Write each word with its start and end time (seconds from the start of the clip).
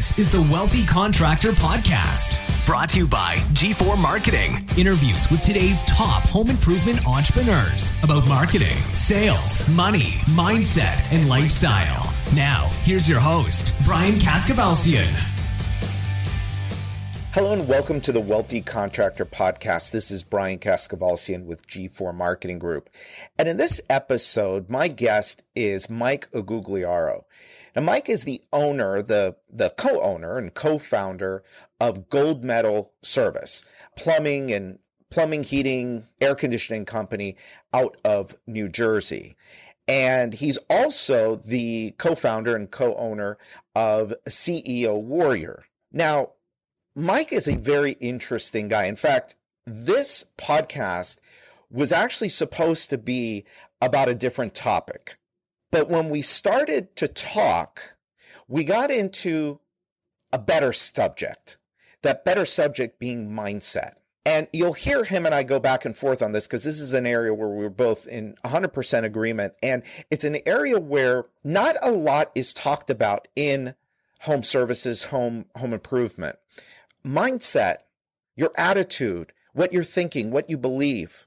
This 0.00 0.18
is 0.18 0.30
the 0.30 0.40
Wealthy 0.40 0.86
Contractor 0.86 1.52
Podcast, 1.52 2.38
brought 2.64 2.88
to 2.88 3.00
you 3.00 3.06
by 3.06 3.36
G4 3.52 3.98
Marketing. 3.98 4.66
Interviews 4.78 5.30
with 5.30 5.42
today's 5.42 5.84
top 5.84 6.22
home 6.22 6.48
improvement 6.48 7.06
entrepreneurs 7.06 7.92
about 8.02 8.26
marketing, 8.26 8.78
sales, 8.94 9.68
money, 9.68 10.12
mindset, 10.24 11.06
and 11.12 11.28
lifestyle. 11.28 12.14
Now, 12.34 12.68
here's 12.82 13.06
your 13.06 13.20
host, 13.20 13.74
Brian 13.84 14.14
Kaskavalciyan. 14.14 15.12
Hello 17.34 17.52
and 17.52 17.68
welcome 17.68 18.00
to 18.00 18.10
the 18.10 18.20
Wealthy 18.20 18.62
Contractor 18.62 19.26
Podcast. 19.26 19.92
This 19.92 20.10
is 20.10 20.24
Brian 20.24 20.58
Kaskavalciyan 20.58 21.44
with 21.44 21.68
G4 21.68 22.14
Marketing 22.14 22.58
Group. 22.58 22.88
And 23.38 23.50
in 23.50 23.58
this 23.58 23.82
episode, 23.90 24.70
my 24.70 24.88
guest 24.88 25.42
is 25.54 25.90
Mike 25.90 26.30
Agugliaro. 26.30 27.24
Now, 27.74 27.82
Mike 27.82 28.08
is 28.08 28.24
the 28.24 28.42
owner, 28.52 29.02
the, 29.02 29.36
the 29.48 29.70
co-owner 29.70 30.38
and 30.38 30.52
co-founder 30.52 31.42
of 31.80 32.08
Gold 32.08 32.44
Medal 32.44 32.92
Service, 33.02 33.64
plumbing 33.96 34.50
and 34.52 34.78
plumbing, 35.10 35.42
heating, 35.42 36.06
air 36.20 36.34
conditioning 36.34 36.84
company 36.84 37.36
out 37.72 37.96
of 38.04 38.34
New 38.46 38.68
Jersey. 38.68 39.36
And 39.88 40.34
he's 40.34 40.58
also 40.68 41.36
the 41.36 41.94
co-founder 41.98 42.54
and 42.54 42.70
co-owner 42.70 43.38
of 43.74 44.14
CEO 44.28 45.00
Warrior. 45.00 45.64
Now, 45.92 46.32
Mike 46.94 47.32
is 47.32 47.48
a 47.48 47.56
very 47.56 47.92
interesting 47.92 48.68
guy. 48.68 48.84
In 48.84 48.96
fact, 48.96 49.34
this 49.66 50.26
podcast 50.38 51.18
was 51.70 51.92
actually 51.92 52.28
supposed 52.28 52.90
to 52.90 52.98
be 52.98 53.44
about 53.80 54.08
a 54.08 54.14
different 54.14 54.54
topic. 54.54 55.16
But 55.70 55.88
when 55.88 56.10
we 56.10 56.22
started 56.22 56.96
to 56.96 57.08
talk, 57.08 57.96
we 58.48 58.64
got 58.64 58.90
into 58.90 59.60
a 60.32 60.38
better 60.38 60.72
subject, 60.72 61.58
that 62.02 62.24
better 62.24 62.44
subject 62.44 62.98
being 62.98 63.30
mindset. 63.30 63.94
And 64.26 64.48
you'll 64.52 64.74
hear 64.74 65.04
him 65.04 65.24
and 65.24 65.34
I 65.34 65.42
go 65.42 65.58
back 65.58 65.84
and 65.84 65.96
forth 65.96 66.22
on 66.22 66.32
this 66.32 66.46
because 66.46 66.62
this 66.62 66.80
is 66.80 66.92
an 66.92 67.06
area 67.06 67.32
where 67.32 67.48
we're 67.48 67.70
both 67.70 68.06
in 68.06 68.34
100% 68.44 69.04
agreement. 69.04 69.54
And 69.62 69.82
it's 70.10 70.24
an 70.24 70.38
area 70.46 70.78
where 70.78 71.26
not 71.42 71.76
a 71.82 71.90
lot 71.90 72.30
is 72.34 72.52
talked 72.52 72.90
about 72.90 73.28
in 73.34 73.74
home 74.22 74.42
services, 74.42 75.04
home, 75.04 75.46
home 75.56 75.72
improvement. 75.72 76.36
Mindset, 77.04 77.78
your 78.36 78.52
attitude, 78.56 79.32
what 79.54 79.72
you're 79.72 79.84
thinking, 79.84 80.30
what 80.30 80.50
you 80.50 80.58
believe 80.58 81.26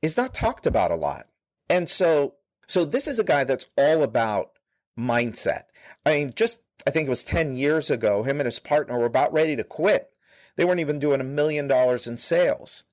is 0.00 0.16
not 0.16 0.32
talked 0.32 0.66
about 0.66 0.92
a 0.92 0.96
lot. 0.96 1.26
And 1.68 1.88
so 1.88 2.34
so 2.70 2.84
this 2.84 3.08
is 3.08 3.18
a 3.18 3.24
guy 3.24 3.42
that's 3.42 3.66
all 3.76 4.04
about 4.04 4.52
mindset. 4.96 5.64
I 6.06 6.14
mean, 6.14 6.32
just 6.36 6.60
I 6.86 6.90
think 6.90 7.06
it 7.06 7.10
was 7.10 7.24
10 7.24 7.56
years 7.56 7.90
ago, 7.90 8.22
him 8.22 8.38
and 8.38 8.46
his 8.46 8.60
partner 8.60 8.96
were 8.96 9.06
about 9.06 9.32
ready 9.32 9.56
to 9.56 9.64
quit. 9.64 10.10
They 10.56 10.64
weren't 10.64 10.80
even 10.80 11.00
doing 11.00 11.20
a 11.20 11.24
million 11.24 11.66
dollars 11.66 12.06
in 12.06 12.16
sales 12.16 12.84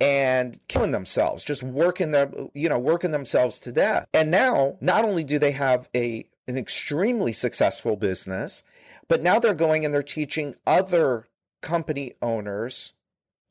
and 0.00 0.58
killing 0.66 0.90
themselves, 0.90 1.44
just 1.44 1.62
working 1.62 2.10
their, 2.10 2.30
you 2.52 2.68
know, 2.68 2.80
working 2.80 3.12
themselves 3.12 3.60
to 3.60 3.70
death. 3.70 4.06
And 4.12 4.30
now, 4.30 4.76
not 4.80 5.04
only 5.04 5.22
do 5.22 5.38
they 5.38 5.52
have 5.52 5.88
a 5.94 6.26
an 6.48 6.58
extremely 6.58 7.32
successful 7.32 7.94
business, 7.94 8.64
but 9.06 9.22
now 9.22 9.38
they're 9.38 9.54
going 9.54 9.84
and 9.84 9.94
they're 9.94 10.02
teaching 10.02 10.56
other 10.66 11.28
company 11.60 12.14
owners 12.20 12.94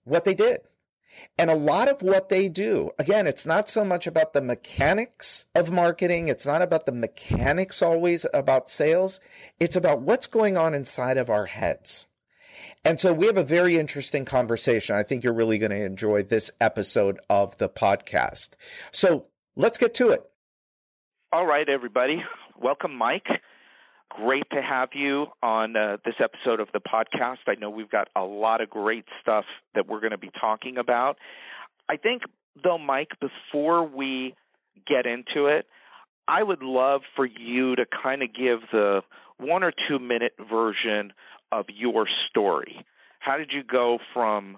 what 0.03 0.25
they 0.25 0.33
did. 0.33 0.59
And 1.38 1.50
a 1.50 1.56
lot 1.56 1.88
of 1.88 2.02
what 2.02 2.30
they 2.30 2.50
do, 2.50 2.92
again, 3.00 3.28
it's 3.28 3.45
not 3.45 3.70
so 3.70 3.84
much 3.84 4.08
about 4.08 4.34
the 4.34 4.42
mechanics 4.42 5.45
of 5.56 5.72
marketing. 5.72 6.28
It's 6.28 6.45
not 6.45 6.62
about 6.62 6.86
the 6.86 6.92
mechanics 6.92 7.81
always 7.81 8.26
about 8.34 8.70
sales. 8.70 9.20
It's 9.59 9.76
about 9.76 10.02
what's 10.02 10.28
going 10.28 10.58
on 10.58 10.73
inside 10.73 11.18
of 11.18 11.30
our 11.30 11.45
heads. 11.45 12.08
And 12.84 13.00
so 13.00 13.14
we 13.14 13.28
have 13.28 13.38
a 13.38 13.44
very 13.44 13.78
interesting 13.78 14.25
conversation. 14.25 14.96
I 14.96 15.03
think 15.03 15.24
you're 15.24 15.34
really 15.34 15.58
going 15.58 15.72
to 15.72 15.85
enjoy 15.85 16.24
this 16.24 16.52
episode 16.59 17.19
of 17.30 17.58
the 17.58 17.69
podcast. 17.69 18.56
So 18.91 19.28
let's 19.56 19.78
get 19.78 19.94
to 19.96 20.09
it. 20.09 20.28
All 21.31 21.46
right, 21.46 21.69
everybody. 21.69 22.24
Welcome, 22.59 22.96
Mike 22.96 23.28
great 24.17 24.44
to 24.51 24.61
have 24.61 24.89
you 24.94 25.27
on 25.41 25.75
uh, 25.75 25.97
this 26.05 26.16
episode 26.19 26.59
of 26.59 26.67
the 26.73 26.79
podcast. 26.79 27.38
I 27.47 27.55
know 27.59 27.69
we've 27.69 27.89
got 27.89 28.09
a 28.16 28.22
lot 28.23 28.61
of 28.61 28.69
great 28.69 29.05
stuff 29.22 29.45
that 29.75 29.88
we're 29.88 29.99
going 29.99 30.11
to 30.11 30.17
be 30.17 30.31
talking 30.39 30.77
about. 30.77 31.17
I 31.89 31.97
think, 31.97 32.23
though, 32.63 32.77
Mike, 32.77 33.09
before 33.19 33.88
we 33.88 34.35
get 34.88 35.05
into 35.05 35.47
it, 35.47 35.66
I 36.27 36.44
would 36.44 36.61
love 36.61 37.01
for 37.16 37.25
you 37.25 37.75
to 37.75 37.85
kind 38.03 38.23
of 38.23 38.29
give 38.33 38.59
the 38.72 39.01
one 39.38 39.63
or 39.63 39.73
two 39.88 39.99
minute 39.99 40.33
version 40.49 41.13
of 41.51 41.66
your 41.73 42.07
story. 42.29 42.85
How 43.19 43.38
did 43.38 43.51
you 43.51 43.63
go 43.63 43.99
from 44.13 44.57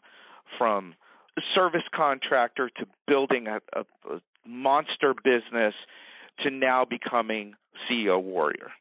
from 0.57 0.93
service 1.55 1.83
contractor 1.95 2.69
to 2.77 2.85
building 3.07 3.47
a, 3.47 3.59
a, 3.73 3.81
a 4.13 4.21
monster 4.47 5.15
business 5.23 5.73
to 6.43 6.51
now 6.51 6.85
becoming 6.85 7.55
CEO 7.89 8.21
warrior? 8.21 8.71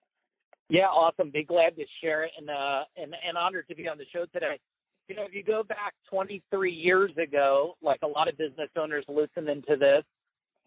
Yeah, 0.72 0.86
awesome. 0.86 1.30
Be 1.30 1.44
glad 1.44 1.76
to 1.76 1.84
share 2.00 2.24
it 2.24 2.30
and 2.38 2.48
uh 2.48 2.84
and, 2.96 3.14
and 3.28 3.36
honored 3.36 3.68
to 3.68 3.74
be 3.74 3.88
on 3.88 3.98
the 3.98 4.06
show 4.10 4.24
today. 4.32 4.58
You 5.06 5.14
know, 5.14 5.24
if 5.26 5.34
you 5.34 5.44
go 5.44 5.62
back 5.62 5.92
23 6.08 6.72
years 6.72 7.10
ago, 7.22 7.76
like 7.82 8.00
a 8.02 8.06
lot 8.06 8.26
of 8.26 8.38
business 8.38 8.70
owners 8.78 9.04
listening 9.06 9.62
to 9.68 9.76
this, 9.76 10.02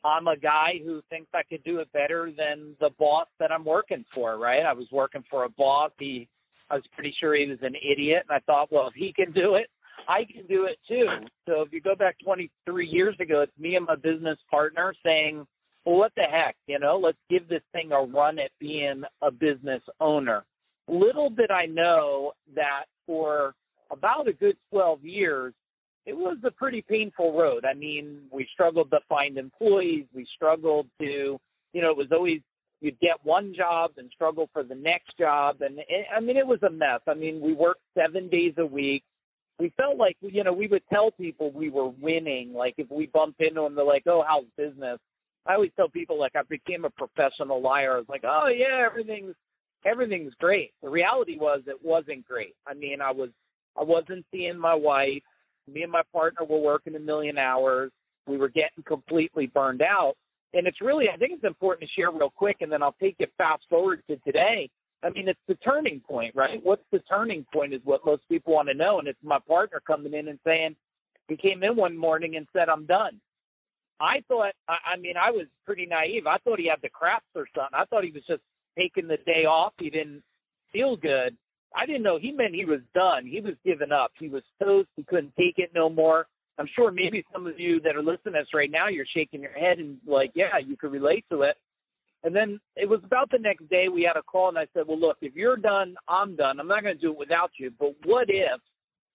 I'm 0.03 0.27
a 0.27 0.38
guy 0.38 0.73
who 0.83 1.01
thinks 1.09 1.29
I 1.33 1.41
could 1.49 1.63
do 1.63 1.79
it 1.79 1.91
better 1.91 2.31
than 2.38 2.75
the 2.79 2.91
boss 2.99 3.25
that 3.39 3.51
I'm 3.51 3.66
working 3.66 4.05
for, 4.13 4.38
right? 4.38 4.63
I 4.63 4.73
was 4.73 4.85
working 4.91 5.23
for 5.27 5.45
a 5.45 5.49
boss. 5.49 5.89
He, 5.97 6.27
I 6.69 6.75
was 6.75 6.83
pretty 6.93 7.16
sure 7.19 7.33
he 7.35 7.47
was 7.47 7.57
an 7.63 7.73
idiot. 7.75 8.25
And 8.29 8.35
I 8.35 8.41
thought, 8.41 8.72
well, 8.72 8.87
if 8.87 8.93
he 8.93 9.11
can 9.11 9.31
do 9.31 9.55
it, 9.55 9.72
I 10.07 10.25
can 10.31 10.45
do 10.45 10.66
it 10.66 10.77
too. 10.87 11.07
So 11.47 11.61
if 11.61 11.73
you 11.73 11.81
go 11.81 11.95
back 11.95 12.17
23 12.23 12.85
years 12.85 13.16
ago, 13.19 13.41
it's 13.41 13.57
me 13.57 13.75
and 13.75 13.87
my 13.87 13.95
business 13.95 14.37
partner 14.51 14.93
saying, 15.03 15.47
well, 15.85 15.97
what 15.97 16.12
the 16.16 16.23
heck, 16.23 16.56
you 16.68 16.79
know, 16.79 17.00
let's 17.01 17.18
give 17.29 17.47
this 17.47 17.62
thing 17.72 17.91
a 17.91 18.01
run 18.01 18.40
at 18.40 18.51
being 18.59 19.03
a 19.22 19.31
business 19.31 19.81
owner. 20.00 20.44
Little 20.88 21.29
did 21.29 21.51
I 21.51 21.66
know 21.66 22.34
that 22.56 22.85
for 23.06 23.53
about 23.91 24.28
a 24.28 24.34
good 24.34 24.57
12 24.72 25.03
years, 25.03 25.53
it 26.06 26.16
was 26.16 26.38
a 26.44 26.51
pretty 26.51 26.84
painful 26.88 27.38
road. 27.38 27.66
I 27.66 27.73
mean, 27.73 28.22
we 28.31 28.47
struggled 28.53 28.91
to 28.91 29.00
find 29.09 29.38
employees. 29.38 30.06
We 30.13 30.28
struggled 30.35 30.88
to, 31.01 31.40
you 31.73 31.81
know, 31.81 31.91
it 31.91 31.97
was 31.97 32.12
always 32.12 32.41
you'd 32.81 33.00
get 33.00 33.17
one 33.23 33.53
job 33.56 33.91
and 33.97 34.12
struggle 34.13 34.50
for 34.53 34.63
the 34.63 34.75
next 34.75 35.17
job. 35.17 35.57
And 35.62 35.79
it, 35.79 36.06
I 36.16 36.19
mean, 36.19 36.38
it 36.38 36.46
was 36.46 36.62
a 36.63 36.69
mess. 36.69 37.02
I 37.07 37.13
mean, 37.13 37.41
we 37.41 37.53
worked 37.53 37.81
seven 37.97 38.29
days 38.29 38.53
a 38.57 38.66
week. 38.66 39.03
We 39.57 39.72
felt 39.78 39.97
like, 39.97 40.17
you 40.22 40.44
know, 40.44 40.53
we 40.53 40.67
would 40.67 40.84
tell 40.91 41.12
people 41.12 41.52
we 41.52 41.69
were 41.69 41.90
winning. 41.90 42.53
Like 42.53 42.75
if 42.78 42.91
we 42.91 43.07
bumped 43.07 43.41
into 43.41 43.62
them, 43.62 43.75
they're 43.75 43.85
like, 43.85 44.03
oh, 44.06 44.23
how's 44.28 44.46
business? 44.57 45.00
I 45.45 45.53
always 45.53 45.72
tell 45.75 45.89
people 45.89 46.19
like 46.19 46.35
I 46.35 46.41
became 46.50 46.85
a 46.85 46.89
professional 46.89 47.61
liar. 47.61 47.95
I 47.95 47.97
was 47.97 48.09
like, 48.09 48.23
oh 48.25 48.47
yeah, 48.47 48.85
everything's 48.85 49.35
everything's 49.85 50.33
great. 50.39 50.72
The 50.81 50.89
reality 50.89 51.38
was 51.38 51.61
it 51.67 51.79
wasn't 51.83 52.25
great. 52.25 52.56
I 52.67 52.73
mean, 52.73 53.01
I 53.01 53.11
was 53.11 53.29
I 53.78 53.84
wasn't 53.84 54.25
seeing 54.31 54.57
my 54.57 54.73
wife. 54.73 55.23
Me 55.72 55.84
and 55.84 55.91
my 55.91 56.01
partner 56.13 56.45
were 56.45 56.59
working 56.59 56.95
a 56.95 57.00
million 57.00 57.38
hours. 57.38 57.91
We 58.28 58.38
were 58.38 58.50
getting 58.50 58.84
completely 58.85 59.47
burned 59.47 59.81
out. 59.81 60.16
And 60.53 60.67
it's 60.67 60.79
really, 60.79 61.05
I 61.13 61.17
think 61.17 61.34
it's 61.34 61.44
important 61.44 61.88
to 61.88 61.94
share 62.00 62.11
real 62.11 62.29
quick, 62.29 62.57
and 62.61 62.72
then 62.72 62.81
I'll 62.81 62.95
take 63.01 63.17
it 63.19 63.31
fast 63.38 63.63
forward 63.69 64.01
to 64.09 64.16
today. 64.17 64.69
I 65.03 65.09
mean, 65.09 65.28
it's 65.28 65.39
the 65.47 65.55
turning 65.55 66.00
point, 66.00 66.34
right? 66.34 66.59
What's 66.63 66.85
the 66.91 67.00
turning 67.00 67.45
point 67.53 67.73
is 67.73 67.81
what 67.84 68.05
most 68.05 68.23
people 68.29 68.53
want 68.53 68.69
to 68.69 68.73
know. 68.73 69.00
And 69.00 69.07
it's 69.07 69.19
my 69.22 69.39
partner 69.47 69.81
coming 69.85 70.13
in 70.13 70.29
and 70.29 70.39
saying, 70.45 70.75
he 71.28 71.35
came 71.35 71.63
in 71.63 71.75
one 71.75 71.97
morning 71.97 72.38
and 72.38 72.47
said, 72.53 72.69
I'm 72.69 72.85
done. 72.85 73.19
I 74.00 74.22
thought, 74.28 74.53
I 74.67 74.97
mean, 75.00 75.16
I 75.16 75.31
was 75.31 75.47
pretty 75.66 75.85
naive. 75.85 76.28
I 76.28 76.38
thought 76.39 76.59
he 76.59 76.67
had 76.67 76.81
the 76.81 76.89
craps 76.89 77.25
or 77.33 77.47
something. 77.55 77.78
I 77.78 77.85
thought 77.85 78.03
he 78.03 78.11
was 78.11 78.23
just 78.28 78.41
taking 78.78 79.08
the 79.08 79.17
day 79.25 79.46
off. 79.46 79.73
He 79.79 79.90
didn't 79.90 80.22
feel 80.73 80.97
good. 80.97 81.37
I 81.75 81.85
didn't 81.85 82.03
know 82.03 82.17
he 82.20 82.31
meant 82.31 82.55
he 82.55 82.66
was 82.66 82.81
done. 82.93 83.25
He 83.25 83.41
was 83.41 83.53
giving 83.66 83.91
up. 83.91 84.11
He 84.20 84.29
was 84.29 84.43
toast. 84.61 84.90
He 84.96 85.03
couldn't 85.03 85.34
take 85.37 85.55
it 85.58 85.72
no 85.73 85.90
more. 85.90 86.28
I'm 86.58 86.70
sure 86.73 86.91
maybe 86.91 87.25
some 87.34 87.47
of 87.47 87.59
you 87.59 87.81
that 87.81 87.96
are 87.96 88.03
listening 88.03 88.34
to 88.34 88.40
this 88.40 88.53
right 88.53 88.72
now, 88.72 88.87
you're 88.87 89.05
shaking 89.14 89.41
your 89.41 89.52
head 89.52 89.79
and 89.79 89.97
like, 90.08 90.31
yeah, 90.35 90.58
you 90.66 90.78
could 90.78 90.91
relate 90.91 91.25
to 91.31 91.41
it. 91.41 91.58
And 92.23 92.35
then 92.35 92.59
it 92.75 92.90
was 92.90 93.02
about 93.03 93.29
the 93.29 93.37
next 93.40 93.70
day 93.70 93.87
we 93.87 94.03
had 94.03 94.17
a 94.17 94.23
call 94.23 94.49
and 94.49 94.58
I 94.58 94.67
said, 94.73 94.87
well, 94.87 94.99
look, 94.99 95.17
if 95.22 95.35
you're 95.35 95.58
done, 95.58 95.96
I'm 96.08 96.35
done. 96.35 96.59
I'm 96.59 96.67
not 96.67 96.81
going 96.81 96.96
to 96.96 97.02
do 97.02 97.11
it 97.11 97.20
without 97.20 97.52
you. 97.59 97.72
But 97.78 97.93
what 98.05 98.25
if, 98.29 98.59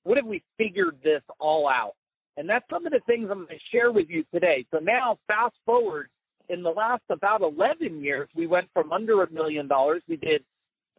what 0.05 0.19
if 0.19 0.25
we 0.25 0.43
figured 0.59 0.99
this 1.03 1.23
all 1.39 1.69
out? 1.69 1.95
And 2.41 2.49
that's 2.49 2.65
some 2.71 2.87
of 2.87 2.93
the 2.93 3.01
things 3.07 3.29
I'm 3.31 3.45
going 3.45 3.49
to 3.49 3.55
share 3.71 3.93
with 3.93 4.07
you 4.09 4.25
today. 4.33 4.65
So 4.71 4.79
now, 4.79 5.19
fast 5.27 5.55
forward, 5.67 6.09
in 6.49 6.63
the 6.63 6.71
last 6.71 7.03
about 7.11 7.43
11 7.43 8.03
years, 8.03 8.31
we 8.35 8.47
went 8.47 8.67
from 8.73 8.93
under 8.93 9.23
a 9.23 9.31
million 9.31 9.69
dollars. 9.69 10.03
We 10.09 10.17
did 10.17 10.43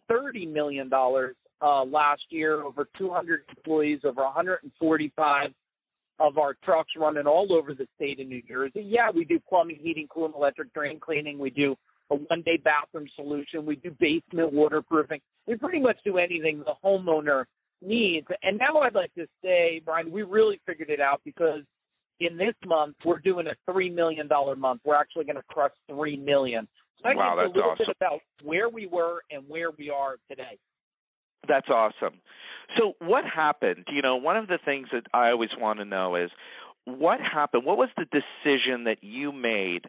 $30 0.10 0.54
million 0.54 0.92
uh, 0.94 1.84
last 1.84 2.22
year, 2.30 2.62
over 2.62 2.88
200 2.96 3.42
employees, 3.58 4.02
over 4.04 4.22
145 4.22 5.50
of 6.20 6.38
our 6.38 6.56
trucks 6.64 6.92
running 6.96 7.26
all 7.26 7.52
over 7.52 7.74
the 7.74 7.88
state 7.96 8.20
of 8.20 8.28
New 8.28 8.44
Jersey. 8.44 8.86
Yeah, 8.86 9.10
we 9.10 9.26
do 9.26 9.40
plumbing, 9.50 9.80
heating, 9.82 10.08
cooling, 10.14 10.34
electric, 10.36 10.72
drain 10.76 11.00
cleaning. 11.00 11.40
We 11.40 11.50
do 11.50 11.76
a 12.12 12.18
one 12.18 12.44
day 12.44 12.58
bathroom 12.64 13.08
solution. 13.16 13.66
We 13.66 13.78
do 13.78 13.96
basement 14.00 14.54
waterproofing. 14.54 15.22
We 15.48 15.56
pretty 15.56 15.80
much 15.80 15.98
do 16.06 16.20
anything 16.20 16.60
the 16.60 16.74
homeowner 16.86 17.46
needs. 17.82 18.28
And 18.44 18.58
now 18.58 18.80
I'd 18.80 18.96
like 18.96 19.14
to 19.16 19.26
say, 19.44 19.82
Brian, 19.84 20.12
we 20.12 20.24
really 20.24 20.60
figured 20.66 20.90
it 20.90 21.00
out 21.00 21.22
because 21.26 21.62
in 22.20 22.38
this 22.38 22.54
month 22.66 22.96
we're 23.06 23.20
doing 23.20 23.48
a 23.48 23.72
three 23.72 23.90
million 23.90 24.28
dollar 24.28 24.56
month. 24.56 24.82
We're 24.86 24.96
actually 24.96 25.26
going 25.26 25.38
to 25.38 25.44
crush 25.50 25.72
three 25.90 26.18
million. 26.18 26.68
So 27.02 27.10
wow, 27.16 27.36
that's 27.36 27.54
a 27.54 27.58
little 27.58 27.72
awesome. 27.72 27.86
bit 27.88 27.96
about 28.00 28.20
where 28.44 28.70
we 28.70 28.88
were 28.88 29.22
and 29.32 29.44
where 29.48 29.72
we 29.78 29.90
are 29.90 30.18
today. 30.30 30.58
That's 31.48 31.70
awesome. 31.70 32.20
So 32.78 32.94
what 33.00 33.24
happened? 33.26 33.86
You 33.92 34.02
know, 34.02 34.16
one 34.16 34.38
of 34.38 34.48
the 34.48 34.60
things 34.64 34.88
that 34.94 35.04
I 35.14 35.30
always 35.30 35.50
want 35.58 35.80
to 35.80 35.86
know 35.86 36.16
is 36.16 36.30
what 36.86 37.20
happened? 37.20 37.66
What 37.66 37.78
was 37.78 37.90
the 37.98 38.06
decision 38.06 38.84
that 38.86 38.98
you 39.02 39.32
made 39.32 39.86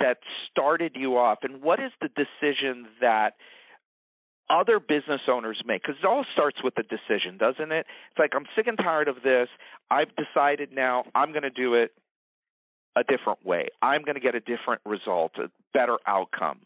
that 0.00 0.18
started 0.50 0.92
you 0.96 1.16
off, 1.16 1.38
and 1.42 1.62
what 1.62 1.78
is 1.80 1.92
the 2.00 2.08
decision 2.08 2.86
that 3.00 3.34
other 4.50 4.78
business 4.78 5.22
owners 5.28 5.62
make? 5.66 5.82
Because 5.82 5.96
it 6.02 6.06
all 6.06 6.24
starts 6.32 6.58
with 6.62 6.74
a 6.78 6.82
decision, 6.82 7.38
doesn't 7.38 7.72
it? 7.72 7.86
It's 8.10 8.18
like 8.18 8.32
I'm 8.34 8.46
sick 8.56 8.66
and 8.66 8.78
tired 8.78 9.08
of 9.08 9.16
this. 9.22 9.48
I've 9.90 10.10
decided 10.16 10.70
now 10.72 11.04
I'm 11.14 11.30
going 11.30 11.42
to 11.42 11.50
do 11.50 11.74
it 11.74 11.92
a 12.96 13.02
different 13.04 13.44
way. 13.44 13.68
I'm 13.82 14.02
going 14.02 14.14
to 14.14 14.20
get 14.20 14.34
a 14.34 14.40
different 14.40 14.80
result, 14.84 15.32
a 15.38 15.50
better 15.72 15.98
outcome. 16.06 16.60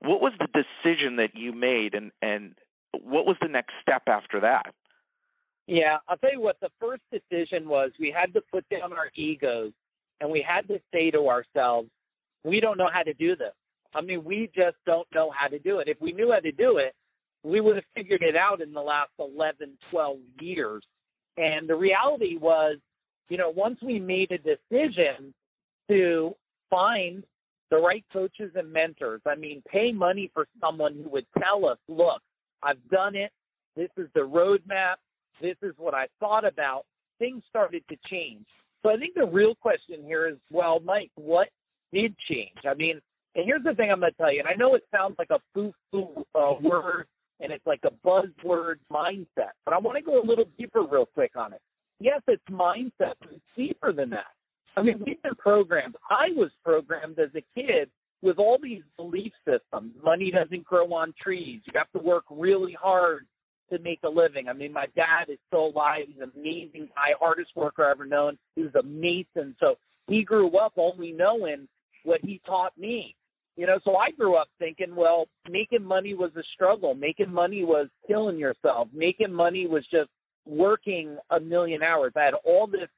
What 0.00 0.20
was 0.20 0.32
the 0.38 0.46
decision 0.46 1.16
that 1.16 1.34
you 1.34 1.52
made, 1.52 1.94
and 1.94 2.10
and 2.22 2.54
what 2.92 3.26
was 3.26 3.36
the 3.40 3.48
next 3.48 3.72
step 3.82 4.02
after 4.06 4.40
that? 4.40 4.74
Yeah, 5.66 5.98
I'll 6.08 6.16
tell 6.16 6.32
you 6.32 6.40
what. 6.40 6.56
The 6.60 6.70
first 6.80 7.02
decision 7.12 7.68
was 7.68 7.92
we 8.00 8.14
had 8.16 8.32
to 8.34 8.40
put 8.52 8.68
down 8.68 8.92
our 8.92 9.10
egos, 9.14 9.72
and 10.20 10.30
we 10.30 10.44
had 10.46 10.66
to 10.68 10.80
say 10.92 11.10
to 11.10 11.28
ourselves, 11.28 11.88
we 12.44 12.60
don't 12.60 12.78
know 12.78 12.88
how 12.92 13.02
to 13.02 13.14
do 13.14 13.36
this. 13.36 13.52
I 13.94 14.00
mean, 14.00 14.24
we 14.24 14.50
just 14.54 14.76
don't 14.86 15.06
know 15.14 15.30
how 15.36 15.48
to 15.48 15.58
do 15.58 15.80
it. 15.80 15.88
If 15.88 16.00
we 16.00 16.12
knew 16.12 16.32
how 16.32 16.40
to 16.40 16.52
do 16.52 16.78
it, 16.78 16.94
we 17.42 17.60
would 17.60 17.76
have 17.76 17.84
figured 17.94 18.22
it 18.22 18.36
out 18.36 18.60
in 18.60 18.72
the 18.72 18.80
last 18.80 19.10
11, 19.18 19.76
12 19.90 20.18
years. 20.40 20.82
And 21.36 21.68
the 21.68 21.76
reality 21.76 22.36
was, 22.36 22.76
you 23.28 23.38
know, 23.38 23.50
once 23.50 23.78
we 23.82 23.98
made 23.98 24.30
a 24.32 24.38
decision 24.38 25.32
to 25.88 26.34
find 26.68 27.24
the 27.70 27.78
right 27.78 28.04
coaches 28.12 28.50
and 28.54 28.72
mentors, 28.72 29.22
I 29.26 29.36
mean, 29.36 29.62
pay 29.70 29.92
money 29.92 30.30
for 30.34 30.46
someone 30.60 31.00
who 31.02 31.08
would 31.10 31.26
tell 31.38 31.66
us, 31.66 31.78
look, 31.88 32.20
I've 32.62 32.88
done 32.90 33.14
it. 33.14 33.30
This 33.76 33.90
is 33.96 34.08
the 34.14 34.20
roadmap. 34.20 34.96
This 35.40 35.56
is 35.62 35.72
what 35.78 35.94
I 35.94 36.06
thought 36.18 36.44
about. 36.44 36.82
Things 37.18 37.42
started 37.48 37.82
to 37.88 37.96
change. 38.10 38.44
So 38.82 38.90
I 38.90 38.96
think 38.96 39.14
the 39.14 39.26
real 39.26 39.54
question 39.54 40.02
here 40.04 40.26
is, 40.28 40.36
well, 40.50 40.80
Mike, 40.80 41.10
what 41.14 41.48
did 41.92 42.14
change. 42.28 42.58
I 42.68 42.74
mean, 42.74 43.00
and 43.34 43.44
here's 43.44 43.62
the 43.62 43.74
thing 43.74 43.90
I'm 43.90 44.00
going 44.00 44.12
to 44.12 44.16
tell 44.16 44.32
you, 44.32 44.40
and 44.40 44.48
I 44.48 44.54
know 44.54 44.74
it 44.74 44.84
sounds 44.94 45.14
like 45.18 45.30
a 45.30 45.38
foo-foo 45.54 46.24
uh, 46.34 46.54
word 46.62 47.06
and 47.40 47.52
it's 47.52 47.66
like 47.66 47.80
a 47.84 48.06
buzzword 48.06 48.76
mindset, 48.92 49.52
but 49.64 49.74
I 49.74 49.78
want 49.78 49.96
to 49.96 50.02
go 50.02 50.20
a 50.20 50.24
little 50.24 50.46
deeper 50.58 50.82
real 50.82 51.06
quick 51.06 51.32
on 51.36 51.52
it. 51.52 51.60
Yes, 51.98 52.20
it's 52.28 52.42
mindset, 52.50 53.14
but 53.20 53.30
it's 53.32 53.40
deeper 53.56 53.92
than 53.92 54.10
that. 54.10 54.32
I 54.76 54.82
mean, 54.82 55.02
we've 55.04 55.22
been 55.22 55.34
programmed. 55.36 55.96
I 56.08 56.28
was 56.34 56.50
programmed 56.64 57.18
as 57.18 57.30
a 57.34 57.60
kid 57.60 57.90
with 58.22 58.38
all 58.38 58.58
these 58.62 58.82
belief 58.96 59.32
systems. 59.44 59.92
Money 60.02 60.30
doesn't 60.30 60.64
grow 60.64 60.92
on 60.94 61.14
trees. 61.20 61.60
You 61.64 61.72
have 61.74 61.90
to 61.92 62.06
work 62.06 62.24
really 62.30 62.76
hard 62.80 63.26
to 63.72 63.78
make 63.78 64.00
a 64.04 64.08
living. 64.08 64.48
I 64.48 64.52
mean, 64.52 64.72
my 64.72 64.86
dad 64.96 65.28
is 65.28 65.38
still 65.48 65.66
alive. 65.68 66.04
He's 66.06 66.22
an 66.22 66.32
amazing 66.36 66.88
guy, 66.94 67.14
hardest 67.18 67.50
worker 67.56 67.84
I've 67.84 67.92
ever 67.92 68.06
known. 68.06 68.38
He 68.56 68.62
was 68.62 68.74
a 68.74 68.82
mason. 68.82 69.56
So 69.60 69.76
he 70.06 70.22
grew 70.22 70.56
up 70.58 70.72
only 70.76 71.12
knowing 71.12 71.68
what 72.04 72.20
he 72.22 72.40
taught 72.46 72.76
me. 72.78 73.14
You 73.56 73.66
know, 73.66 73.78
so 73.84 73.96
I 73.96 74.10
grew 74.10 74.36
up 74.36 74.48
thinking, 74.58 74.94
well, 74.94 75.26
making 75.48 75.84
money 75.84 76.14
was 76.14 76.30
a 76.36 76.42
struggle. 76.54 76.94
Making 76.94 77.32
money 77.32 77.64
was 77.64 77.88
killing 78.06 78.38
yourself. 78.38 78.88
Making 78.92 79.32
money 79.32 79.66
was 79.66 79.84
just 79.90 80.08
working 80.46 81.18
a 81.30 81.40
million 81.40 81.82
hours. 81.82 82.12
I 82.16 82.24
had 82.24 82.34
all 82.44 82.66
this 82.66 82.88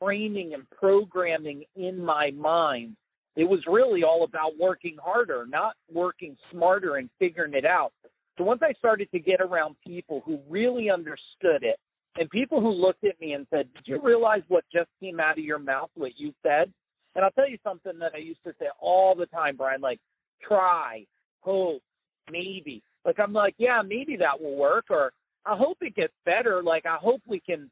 framing 0.00 0.54
and 0.54 0.68
programming 0.70 1.64
in 1.76 2.02
my 2.02 2.30
mind. 2.30 2.96
It 3.36 3.44
was 3.44 3.60
really 3.66 4.02
all 4.02 4.24
about 4.24 4.58
working 4.58 4.96
harder, 5.02 5.46
not 5.48 5.74
working 5.92 6.36
smarter 6.50 6.96
and 6.96 7.08
figuring 7.18 7.54
it 7.54 7.64
out. 7.64 7.92
So 8.38 8.44
once 8.44 8.60
I 8.62 8.72
started 8.74 9.10
to 9.12 9.18
get 9.18 9.40
around 9.40 9.76
people 9.86 10.22
who 10.24 10.40
really 10.48 10.90
understood 10.90 11.62
it 11.62 11.78
and 12.16 12.28
people 12.30 12.60
who 12.60 12.70
looked 12.70 13.04
at 13.04 13.20
me 13.20 13.32
and 13.32 13.46
said, 13.50 13.68
Did 13.74 13.84
you 13.86 14.00
realize 14.02 14.42
what 14.48 14.64
just 14.72 14.88
came 15.00 15.20
out 15.20 15.38
of 15.38 15.44
your 15.44 15.58
mouth, 15.58 15.90
what 15.94 16.12
you 16.16 16.32
said? 16.42 16.72
And 17.14 17.24
I'll 17.24 17.30
tell 17.32 17.48
you 17.48 17.58
something 17.62 17.98
that 17.98 18.12
I 18.14 18.18
used 18.18 18.42
to 18.44 18.52
say 18.58 18.66
all 18.80 19.14
the 19.14 19.26
time, 19.26 19.56
Brian, 19.56 19.80
like 19.80 20.00
try, 20.46 21.04
hope, 21.40 21.82
maybe. 22.30 22.82
Like 23.04 23.18
I'm 23.18 23.32
like, 23.32 23.54
yeah, 23.58 23.82
maybe 23.86 24.16
that 24.16 24.40
will 24.40 24.56
work 24.56 24.86
or 24.90 25.12
I 25.44 25.56
hope 25.56 25.78
it 25.80 25.94
gets 25.94 26.14
better. 26.24 26.62
Like 26.62 26.86
I 26.86 26.96
hope 26.96 27.20
we 27.26 27.40
can 27.40 27.70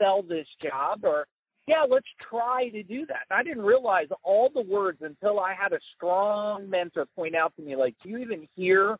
sell 0.00 0.22
this 0.22 0.46
job 0.62 1.00
or 1.04 1.26
yeah, 1.66 1.84
let's 1.88 2.06
try 2.28 2.68
to 2.70 2.82
do 2.82 3.06
that. 3.06 3.22
And 3.30 3.38
I 3.38 3.42
didn't 3.44 3.62
realize 3.62 4.08
all 4.24 4.50
the 4.52 4.62
words 4.62 4.98
until 5.00 5.38
I 5.38 5.54
had 5.54 5.72
a 5.72 5.78
strong 5.94 6.68
mentor 6.68 7.06
point 7.14 7.36
out 7.36 7.54
to 7.56 7.62
me, 7.62 7.76
like, 7.76 7.94
do 8.02 8.08
you 8.08 8.18
even 8.18 8.48
hear 8.56 8.96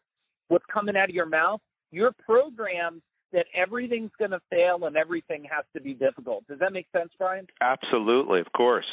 what's 0.49 0.65
coming 0.73 0.97
out 0.97 1.09
of 1.09 1.15
your 1.15 1.27
mouth? 1.27 1.61
You're 1.91 2.13
programmed 2.25 3.03
that 3.33 3.47
everything's 3.55 4.13
going 4.19 4.31
to 4.31 4.41
fail 4.49 4.85
and 4.85 4.97
everything 4.97 5.45
has 5.51 5.65
to 5.75 5.83
be 5.83 5.95
difficult. 5.95 6.47
Does 6.47 6.61
that 6.61 6.73
make 6.73 6.87
sense, 6.97 7.11
Brian? 7.19 7.47
Absolutely, 7.61 8.41
of 8.41 8.53
course. 8.53 8.87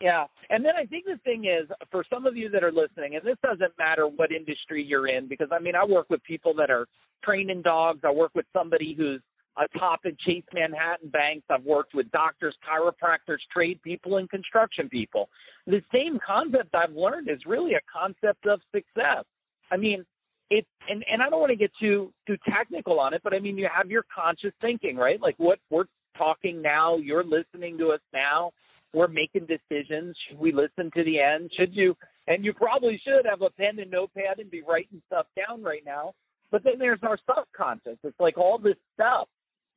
Yeah. 0.00 0.26
And 0.50 0.64
then 0.64 0.72
I 0.78 0.84
think 0.84 1.04
the 1.06 1.18
thing 1.24 1.44
is, 1.44 1.68
for 1.90 2.04
some 2.12 2.26
of 2.26 2.36
you 2.36 2.50
that 2.50 2.62
are 2.62 2.72
listening, 2.72 3.16
and 3.16 3.24
this 3.24 3.38
doesn't 3.42 3.72
matter 3.78 4.06
what 4.06 4.30
industry 4.30 4.84
you're 4.84 5.08
in, 5.08 5.28
because 5.28 5.48
I 5.52 5.58
mean, 5.58 5.74
I 5.74 5.84
work 5.84 6.10
with 6.10 6.22
people 6.24 6.54
that 6.54 6.70
are 6.70 6.86
training 7.24 7.62
dogs. 7.62 8.00
I 8.04 8.10
work 8.10 8.32
with 8.34 8.46
somebody 8.52 8.94
who's 8.96 9.20
a 9.56 9.78
top 9.78 10.00
at 10.04 10.18
Chase 10.20 10.44
Manhattan 10.52 11.08
Banks. 11.08 11.46
I've 11.48 11.64
worked 11.64 11.94
with 11.94 12.10
doctors, 12.10 12.54
chiropractors, 12.68 13.38
trade 13.52 13.80
people, 13.82 14.18
and 14.18 14.28
construction 14.28 14.88
people. 14.88 15.30
The 15.66 15.80
same 15.92 16.18
concept 16.24 16.74
I've 16.74 16.94
learned 16.94 17.30
is 17.30 17.38
really 17.46 17.72
a 17.72 17.80
concept 17.90 18.46
of 18.46 18.60
success. 18.72 19.24
I 19.70 19.76
mean, 19.78 20.04
it 20.50 20.66
and, 20.88 21.04
and 21.10 21.22
I 21.22 21.30
don't 21.30 21.40
want 21.40 21.50
to 21.50 21.56
get 21.56 21.72
too 21.80 22.12
too 22.26 22.36
technical 22.48 23.00
on 23.00 23.14
it, 23.14 23.22
but 23.24 23.34
I 23.34 23.40
mean 23.40 23.58
you 23.58 23.68
have 23.74 23.90
your 23.90 24.04
conscious 24.14 24.52
thinking, 24.60 24.96
right? 24.96 25.20
Like 25.20 25.34
what 25.38 25.58
we're 25.70 25.86
talking 26.16 26.62
now, 26.62 26.96
you're 26.98 27.24
listening 27.24 27.78
to 27.78 27.88
us 27.88 28.00
now 28.12 28.52
we're 28.96 29.08
making 29.08 29.46
decisions. 29.46 30.16
Should 30.26 30.38
we 30.38 30.52
listen 30.52 30.90
to 30.96 31.04
the 31.04 31.20
end? 31.20 31.50
Should 31.56 31.74
you? 31.76 31.94
And 32.26 32.44
you 32.44 32.54
probably 32.54 33.00
should 33.04 33.26
have 33.28 33.42
a 33.42 33.50
pen 33.50 33.78
and 33.78 33.90
notepad 33.90 34.38
and 34.38 34.50
be 34.50 34.62
writing 34.62 35.02
stuff 35.06 35.26
down 35.36 35.62
right 35.62 35.82
now. 35.84 36.14
But 36.50 36.64
then 36.64 36.78
there's 36.78 37.00
our 37.02 37.18
subconscious. 37.28 37.98
It's 38.02 38.18
like 38.18 38.38
all 38.38 38.58
this 38.58 38.76
stuff 38.94 39.28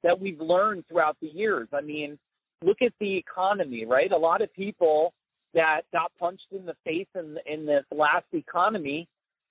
that 0.04 0.18
we've 0.18 0.40
learned 0.40 0.86
throughout 0.88 1.18
the 1.22 1.28
years. 1.28 1.68
I 1.74 1.82
mean, 1.82 2.18
look 2.64 2.78
at 2.82 2.94
the 3.02 3.18
economy, 3.18 3.86
right? 3.86 4.12
A 4.12 4.18
lot 4.18 4.42
of 4.42 4.54
people 4.54 5.14
that 5.54 5.82
got 5.92 6.12
punched 6.18 6.48
in 6.52 6.66
the 6.66 6.76
face 6.86 7.08
in 7.14 7.38
in 7.46 7.66
this 7.66 7.84
last 7.92 8.28
economy, 8.32 9.06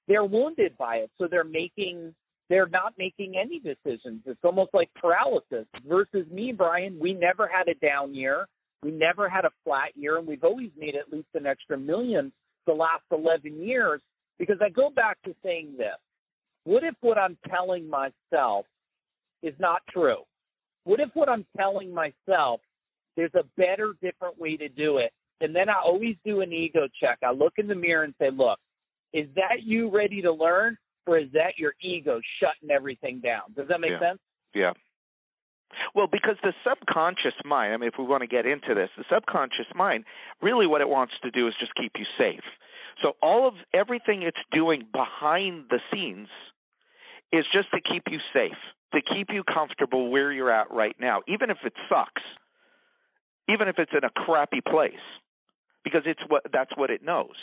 they're 0.06 0.25
wounded 0.25 0.78
by 0.78 0.96
it. 0.96 1.10
So 1.18 1.28
they're 1.30 1.44
making 1.44 2.14
they're 2.48 2.68
not 2.68 2.94
making 2.96 3.34
any 3.38 3.58
decisions. 3.58 4.22
It's 4.25 4.40
almost 4.42 4.70
like 4.72 4.88
paralysis. 4.94 5.66
Versus 5.87 6.26
me, 6.30 6.52
Brian, 6.56 6.98
we 6.98 7.12
never 7.12 7.46
had 7.46 7.68
a 7.68 7.75
down 7.87 8.14
year. 8.14 8.46
We 8.82 8.90
never 8.90 9.28
had 9.28 9.44
a 9.44 9.50
flat 9.64 9.97
year, 9.97 10.18
and 10.18 10.26
we've 10.26 10.44
always 10.44 10.70
made 10.76 10.94
at 10.94 11.12
least 11.12 11.28
an 11.35 11.47
extra 11.47 11.76
million 11.76 12.32
the 12.66 12.73
last 12.73 13.02
11 13.11 13.61
years. 13.61 14.00
Because 14.38 14.58
I 14.62 14.68
go 14.68 14.90
back 14.90 15.18
to 15.25 15.35
saying 15.42 15.75
this 15.76 15.97
what 16.64 16.85
if 16.85 16.94
what 17.00 17.18
I'm 17.18 17.37
telling 17.49 17.88
myself 17.88 18.66
is 19.42 19.54
not 19.58 19.82
true? 19.90 20.23
What 20.85 21.00
if 21.00 21.08
what 21.14 21.28
I'm 21.28 21.47
telling 21.56 21.92
myself, 21.92 22.61
there's 23.16 23.35
a 23.35 23.44
better, 23.56 23.94
different 24.02 24.38
way 24.38 24.56
to 24.56 24.68
do 24.68 24.99
it? 24.99 25.12
And 25.40 25.54
then 25.54 25.68
I 25.68 25.76
always 25.85 26.16
do 26.25 26.40
an 26.40 26.52
ego 26.52 26.88
check. 27.00 27.18
I 27.23 27.32
look 27.32 27.54
in 27.58 27.68
the 27.68 27.75
mirror 27.75 28.04
and 28.04 28.14
say, 28.20 28.30
look, 28.30 28.58
is 29.12 29.26
that 29.37 29.62
you 29.64 29.90
ready 29.90 30.20
to 30.23 30.32
learn, 30.32 30.76
or 31.06 31.18
is 31.18 31.28
that 31.32 31.56
your 31.56 31.73
ego 31.80 32.20
shutting 32.40 32.70
everything 32.70 33.20
down? 33.20 33.54
Does 33.56 33.68
that 33.68 33.80
make 33.80 33.92
yeah. 33.92 34.11
sense? 34.11 34.18
Yeah. 34.54 34.73
Well, 35.94 36.06
because 36.06 36.37
the 36.42 36.52
subconscious 36.68 37.34
mind, 37.44 37.75
I 37.75 37.76
mean, 37.76 37.88
if 37.88 37.94
we 37.98 38.04
want 38.04 38.22
to 38.22 38.26
get 38.26 38.46
into 38.46 38.75
this, 38.75 38.90
the 38.96 39.04
subconscious 39.10 39.66
mind, 39.75 40.04
really 40.42 40.66
what 40.66 40.80
it 40.80 40.88
wants 40.88 41.14
to 41.22 41.30
do 41.30 41.46
is 41.48 41.54
just 41.58 41.75
keep 41.75 41.92
you 41.96 42.04
safe. 42.16 42.44
So 43.02 43.12
all 43.22 43.46
of 43.46 43.54
everything 43.72 44.22
it's 44.22 44.38
doing 44.52 44.87
behind 44.92 45.66
the 45.70 45.78
scenes 45.92 46.28
is 47.32 47.44
just 47.52 47.70
to 47.70 47.80
keep 47.80 48.04
you 48.10 48.18
safe, 48.32 48.58
to 48.94 49.00
keep 49.02 49.28
you 49.30 49.44
comfortable 49.44 50.10
where 50.10 50.32
you're 50.32 50.50
at 50.50 50.70
right 50.70 50.96
now, 50.98 51.22
even 51.28 51.50
if 51.50 51.58
it 51.64 51.75
sucks, 51.88 52.22
even 53.48 53.68
if 53.68 53.78
it's 53.78 53.92
in 53.92 54.04
a 54.04 54.10
crappy 54.10 54.60
place, 54.60 54.94
because 55.84 56.02
it's 56.06 56.20
what 56.28 56.42
that's 56.52 56.76
what 56.76 56.90
it 56.90 57.02
knows. 57.02 57.37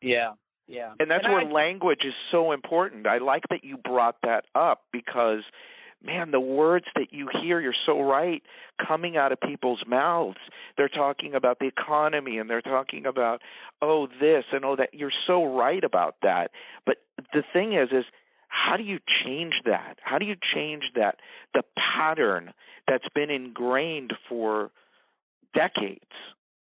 Yeah, 0.00 0.32
yeah. 0.66 0.92
And 0.98 1.10
that's 1.10 1.24
and 1.24 1.32
where 1.32 1.46
I, 1.46 1.50
language 1.50 2.02
is 2.04 2.14
so 2.30 2.52
important. 2.52 3.06
I 3.06 3.18
like 3.18 3.42
that 3.50 3.64
you 3.64 3.76
brought 3.76 4.16
that 4.22 4.44
up 4.54 4.82
because 4.92 5.42
man, 6.04 6.30
the 6.30 6.40
words 6.40 6.86
that 6.94 7.12
you 7.12 7.28
hear, 7.42 7.60
you're 7.60 7.74
so 7.86 8.00
right, 8.02 8.42
coming 8.86 9.16
out 9.16 9.32
of 9.32 9.40
people's 9.40 9.82
mouths. 9.86 10.38
They're 10.76 10.88
talking 10.88 11.34
about 11.34 11.58
the 11.58 11.66
economy 11.66 12.38
and 12.38 12.48
they're 12.48 12.60
talking 12.60 13.06
about, 13.06 13.40
oh, 13.80 14.06
this 14.20 14.44
and 14.52 14.64
oh, 14.64 14.76
that. 14.76 14.90
You're 14.92 15.12
so 15.26 15.44
right 15.44 15.82
about 15.82 16.16
that. 16.22 16.50
But 16.84 16.96
the 17.32 17.42
thing 17.52 17.72
is, 17.72 17.88
is 17.92 18.04
how 18.48 18.76
do 18.76 18.82
you 18.82 18.98
change 19.24 19.54
that? 19.64 19.98
How 20.02 20.18
do 20.18 20.26
you 20.26 20.36
change 20.54 20.84
that, 20.94 21.16
the 21.54 21.62
pattern 21.76 22.52
that's 22.86 23.08
been 23.14 23.30
ingrained 23.30 24.12
for 24.28 24.70
decades? 25.54 26.04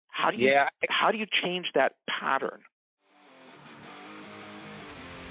How 0.09 0.31
do 0.31 0.37
you, 0.37 0.49
yeah. 0.49 0.69
how 0.89 1.11
do 1.11 1.17
you 1.17 1.25
change 1.43 1.67
that 1.75 1.93
pattern? 2.07 2.59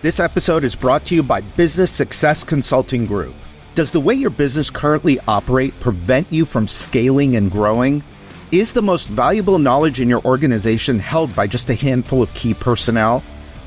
This 0.01 0.21
episode 0.21 0.63
is 0.63 0.77
brought 0.77 1.05
to 1.07 1.15
you 1.15 1.25
by 1.25 1.41
Business 1.41 1.91
Success 1.91 2.45
Consulting 2.45 3.05
Group. 3.05 3.35
Does 3.79 3.93
the 3.93 4.01
way 4.01 4.15
your 4.15 4.31
business 4.31 4.71
currently 4.71 5.21
operate 5.29 5.73
prevent 5.79 6.27
you 6.33 6.45
from 6.45 6.67
scaling 6.67 7.37
and 7.37 7.49
growing? 7.49 8.03
Is 8.51 8.73
the 8.73 8.83
most 8.83 9.07
valuable 9.07 9.61
knowledge 9.61 10.01
in 10.01 10.09
your 10.09 10.21
organization 10.25 10.99
held 10.99 11.33
by 11.37 11.47
just 11.47 11.71
a 11.71 11.77
handful 11.77 12.21
of 12.21 12.35
key 12.35 12.55
personnel? 12.55 13.23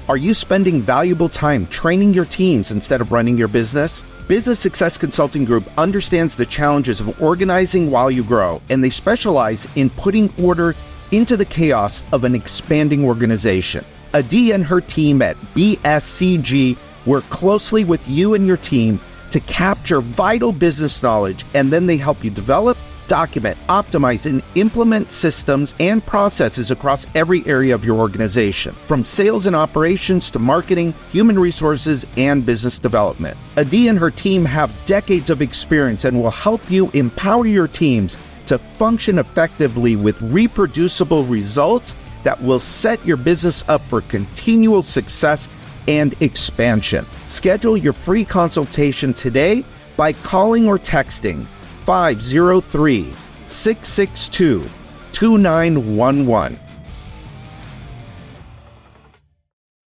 Are 0.10 0.18
you 0.18 0.34
spending 0.34 0.82
valuable 0.82 1.30
time 1.30 1.66
training 1.68 2.14
your 2.14 2.26
teams 2.26 2.72
instead 2.72 3.00
of 3.00 3.14
running 3.14 3.38
your 3.38 3.48
business? 3.48 4.04
Business 4.28 4.60
Success 4.60 4.98
Consulting 4.98 5.46
Group 5.46 5.64
understands 5.78 6.36
the 6.36 6.46
challenges 6.46 7.00
of 7.00 7.22
organizing 7.22 7.90
while 7.90 8.12
you 8.12 8.26
grow, 8.26 8.62
and 8.70 8.84
they 8.84 8.90
specialize 8.90 9.66
in 9.78 9.90
putting 9.92 10.30
order 10.44 10.76
into 11.14 11.38
the 11.38 11.46
chaos 11.46 12.04
of 12.12 12.26
an 12.26 12.36
expanding 12.36 13.06
organization. 13.06 13.86
Adi 14.14 14.52
and 14.52 14.66
her 14.66 14.82
team 14.82 15.22
at 15.22 15.38
BSCG 15.56 16.76
work 17.06 17.24
closely 17.30 17.86
with 17.86 18.06
you 18.10 18.34
and 18.34 18.46
your 18.46 18.58
team 18.58 19.00
to 19.32 19.40
capture 19.42 20.02
vital 20.02 20.52
business 20.52 21.02
knowledge, 21.02 21.46
and 21.54 21.72
then 21.72 21.88
they 21.88 21.98
help 21.98 22.24
you 22.24 22.30
develop, 22.30 22.78
document, 23.08 23.58
optimize, 23.68 24.26
and 24.26 24.42
implement 24.56 25.12
systems 25.12 25.76
and 25.82 26.06
processes 26.06 26.72
across 26.72 27.06
every 27.14 27.46
area 27.46 27.76
of 27.76 27.84
your 27.84 27.98
organization, 27.98 28.74
from 28.74 29.04
sales 29.04 29.48
and 29.48 29.56
operations 29.56 30.30
to 30.30 30.40
marketing, 30.40 30.94
human 31.12 31.38
resources, 31.38 32.06
and 32.16 32.46
business 32.46 32.80
development. 32.80 33.38
Adi 33.58 33.90
and 33.90 34.00
her 34.00 34.12
team 34.12 34.46
have 34.46 34.74
decades 34.86 35.30
of 35.30 35.42
experience 35.42 36.06
and 36.06 36.22
will 36.22 36.32
help 36.32 36.72
you 36.72 36.90
empower 36.92 37.46
your 37.46 37.68
teams 37.68 38.18
to 38.46 38.58
function 38.58 39.20
effectively 39.20 39.96
with 39.96 40.22
reproducible 40.22 41.26
results 41.26 41.96
that 42.24 42.42
will 42.42 42.60
set 42.60 43.04
your 43.06 43.18
business 43.18 43.68
up 43.68 43.82
for 43.82 44.02
continual 44.02 44.84
success 44.84 45.50
and 45.88 46.20
expansion. 46.22 47.06
Schedule 47.28 47.78
your 47.78 47.94
free 47.94 48.26
consultation 48.26 49.14
today 49.14 49.64
by 49.98 50.14
calling 50.14 50.68
or 50.68 50.78
texting 50.78 51.46
503 51.86 53.14
662 53.48 54.64
2911. 55.12 56.60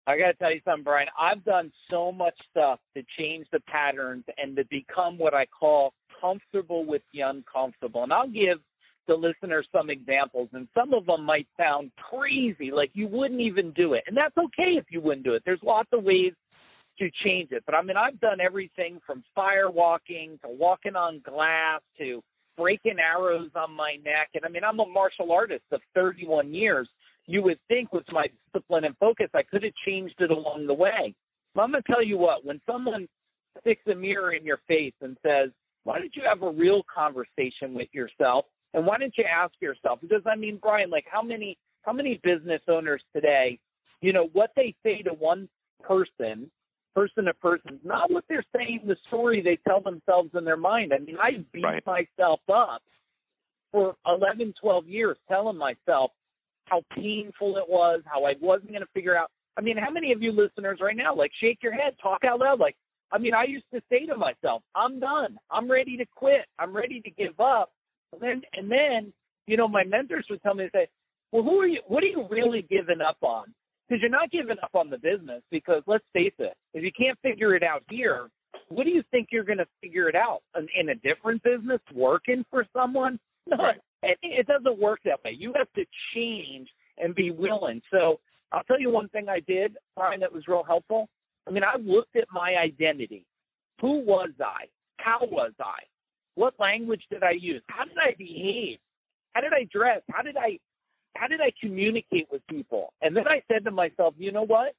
I 0.05 0.17
got 0.17 0.27
to 0.27 0.33
tell 0.33 0.51
you 0.51 0.59
something, 0.65 0.83
Brian. 0.83 1.07
I've 1.17 1.43
done 1.45 1.71
so 1.89 2.11
much 2.11 2.35
stuff 2.51 2.79
to 2.95 3.03
change 3.17 3.47
the 3.53 3.61
patterns 3.61 4.25
and 4.37 4.55
to 4.57 4.65
become 4.65 5.17
what 5.17 5.33
I 5.33 5.45
call 5.45 5.93
comfortable 6.19 6.85
with 6.85 7.01
the 7.13 7.21
uncomfortable. 7.21 8.03
And 8.03 8.11
I'll 8.11 8.27
give 8.27 8.59
the 9.07 9.15
listeners 9.15 9.67
some 9.71 9.89
examples, 9.89 10.49
and 10.53 10.67
some 10.73 10.93
of 10.93 11.05
them 11.05 11.25
might 11.25 11.47
sound 11.57 11.91
crazy, 11.97 12.71
like 12.71 12.91
you 12.93 13.07
wouldn't 13.07 13.41
even 13.41 13.71
do 13.71 13.93
it. 13.93 14.03
And 14.07 14.15
that's 14.15 14.37
okay 14.37 14.77
if 14.77 14.85
you 14.89 15.01
wouldn't 15.01 15.25
do 15.25 15.33
it. 15.33 15.43
There's 15.45 15.63
lots 15.63 15.89
of 15.93 16.03
ways 16.03 16.33
to 16.99 17.09
change 17.23 17.51
it. 17.51 17.63
But 17.65 17.75
I 17.75 17.81
mean, 17.81 17.97
I've 17.97 18.19
done 18.19 18.39
everything 18.39 18.99
from 19.05 19.23
firewalking 19.37 20.41
to 20.41 20.47
walking 20.49 20.95
on 20.95 21.21
glass 21.25 21.81
to 21.97 22.21
breaking 22.57 22.97
arrows 22.99 23.49
on 23.55 23.71
my 23.71 23.95
neck. 24.03 24.29
And 24.35 24.45
I 24.45 24.49
mean, 24.49 24.63
I'm 24.63 24.79
a 24.79 24.85
martial 24.85 25.31
artist 25.31 25.65
of 25.71 25.81
31 25.95 26.53
years. 26.53 26.87
You 27.25 27.41
would 27.43 27.59
think 27.67 27.93
with 27.93 28.03
my 28.11 28.27
discipline 28.53 28.83
and 28.83 28.95
focus, 28.97 29.29
I 29.33 29.43
could 29.43 29.63
have 29.63 29.73
changed 29.85 30.15
it 30.19 30.29
along 30.29 30.67
the 30.67 30.73
way. 30.73 31.15
But 31.55 31.63
I'm 31.63 31.71
going 31.71 31.83
to 31.83 31.91
tell 31.91 32.03
you 32.03 32.17
what, 32.17 32.45
when 32.45 32.61
someone 32.69 33.07
sticks 33.61 33.83
a 33.91 33.95
mirror 33.95 34.33
in 34.33 34.45
your 34.45 34.59
face 34.67 34.93
and 35.01 35.17
says, 35.25 35.49
why 35.83 35.99
don't 35.99 36.15
you 36.15 36.23
have 36.27 36.43
a 36.43 36.51
real 36.51 36.83
conversation 36.93 37.73
with 37.73 37.89
yourself? 37.91 38.45
And 38.73 38.85
why 38.85 38.97
don't 38.97 39.13
you 39.17 39.25
ask 39.25 39.53
yourself? 39.59 39.99
Because 40.01 40.21
I 40.25 40.35
mean, 40.35 40.59
Brian, 40.61 40.89
like 40.89 41.05
how 41.09 41.21
many 41.21 41.57
how 41.83 41.93
many 41.93 42.19
business 42.23 42.61
owners 42.67 43.01
today, 43.13 43.59
you 44.01 44.13
know, 44.13 44.29
what 44.33 44.51
they 44.55 44.73
say 44.83 45.01
to 45.03 45.11
one 45.11 45.47
person, 45.81 46.49
person 46.95 47.25
to 47.25 47.33
person, 47.35 47.79
not 47.83 48.09
what 48.11 48.23
they're 48.29 48.45
saying, 48.55 48.81
the 48.85 48.95
story 49.07 49.41
they 49.41 49.57
tell 49.67 49.81
themselves 49.81 50.31
in 50.33 50.45
their 50.45 50.57
mind. 50.57 50.93
I 50.93 50.99
mean, 50.99 51.17
I 51.21 51.43
beat 51.51 51.63
right. 51.63 51.83
myself 51.85 52.39
up 52.51 52.81
for 53.71 53.95
11, 54.05 54.53
12 54.61 54.87
years, 54.87 55.17
telling 55.27 55.57
myself 55.57 56.11
how 56.65 56.81
painful 56.95 57.57
it 57.57 57.67
was, 57.67 58.01
how 58.05 58.23
I 58.23 58.33
wasn't 58.41 58.69
going 58.69 58.81
to 58.81 58.87
figure 58.93 59.17
out. 59.17 59.29
I 59.57 59.61
mean, 59.61 59.77
how 59.77 59.91
many 59.91 60.11
of 60.11 60.21
you 60.21 60.31
listeners 60.31 60.79
right 60.81 60.95
now, 60.95 61.15
like, 61.15 61.31
shake 61.39 61.59
your 61.61 61.73
head, 61.73 61.95
talk 62.01 62.23
out 62.23 62.39
loud, 62.39 62.59
like, 62.59 62.75
I 63.11 63.19
mean, 63.19 63.33
I 63.33 63.43
used 63.43 63.65
to 63.73 63.81
say 63.91 64.05
to 64.07 64.15
myself, 64.15 64.63
I'm 64.73 64.99
done. 64.99 65.37
I'm 65.51 65.69
ready 65.69 65.97
to 65.97 66.05
quit. 66.15 66.45
I'm 66.57 66.75
ready 66.75 66.99
to 67.01 67.11
give 67.11 67.39
up. 67.39 67.71
And 68.13 68.21
then, 68.21 68.41
and 68.53 68.71
then, 68.71 69.13
you 69.47 69.57
know, 69.57 69.67
my 69.67 69.83
mentors 69.83 70.25
would 70.29 70.41
tell 70.41 70.53
me, 70.53 70.69
they 70.71 70.79
say, 70.79 70.87
well, 71.31 71.43
who 71.43 71.59
are 71.59 71.67
you, 71.67 71.81
what 71.87 72.03
are 72.03 72.07
you 72.07 72.27
really 72.29 72.65
giving 72.69 73.01
up 73.01 73.17
on? 73.21 73.53
Because 73.87 74.01
you're 74.01 74.09
not 74.09 74.31
giving 74.31 74.57
up 74.63 74.71
on 74.73 74.89
the 74.89 74.97
business 74.97 75.41
because 75.51 75.83
let's 75.87 76.05
face 76.13 76.33
it, 76.39 76.55
if 76.73 76.83
you 76.83 76.91
can't 76.97 77.17
figure 77.21 77.55
it 77.55 77.63
out 77.63 77.83
here, 77.89 78.29
what 78.69 78.85
do 78.85 78.91
you 78.91 79.03
think 79.11 79.29
you're 79.31 79.43
going 79.43 79.57
to 79.57 79.67
figure 79.81 80.07
it 80.07 80.15
out 80.15 80.41
in, 80.55 80.67
in 80.79 80.89
a 80.89 80.95
different 80.95 81.43
business 81.43 81.81
working 81.93 82.45
for 82.49 82.65
someone? 82.73 83.19
No, 83.45 83.57
right. 83.57 83.77
it, 84.03 84.17
it 84.21 84.47
doesn't 84.47 84.79
work 84.79 84.99
that 85.05 85.23
way. 85.25 85.35
You 85.37 85.53
have 85.57 85.71
to 85.73 85.83
change 86.15 86.69
and 86.97 87.13
be 87.13 87.31
willing. 87.31 87.81
So 87.91 88.19
I'll 88.51 88.63
tell 88.63 88.79
you 88.79 88.89
one 88.89 89.09
thing 89.09 89.27
I 89.27 89.41
did, 89.41 89.75
Brian, 89.95 90.21
that 90.21 90.31
was 90.31 90.47
real 90.47 90.63
helpful. 90.63 91.09
I 91.47 91.51
mean, 91.51 91.63
I 91.63 91.77
looked 91.77 92.15
at 92.15 92.25
my 92.31 92.55
identity. 92.55 93.25
Who 93.81 93.99
was 94.05 94.29
I? 94.39 94.65
How 94.97 95.19
was 95.21 95.51
I? 95.59 95.83
What 96.35 96.53
language 96.59 97.03
did 97.11 97.23
I 97.23 97.31
use? 97.31 97.61
How 97.67 97.85
did 97.85 97.97
I 97.97 98.15
behave? 98.17 98.79
How 99.33 99.41
did 99.41 99.53
I 99.53 99.67
dress? 99.71 100.01
How 100.11 100.21
did 100.21 100.37
I 100.37 100.59
how 101.15 101.27
did 101.27 101.41
I 101.41 101.51
communicate 101.61 102.27
with 102.31 102.41
people? 102.47 102.91
And 103.01 103.15
then 103.15 103.27
I 103.27 103.43
said 103.47 103.63
to 103.65 103.71
myself, 103.71 104.15
you 104.17 104.31
know 104.31 104.45
what? 104.45 104.73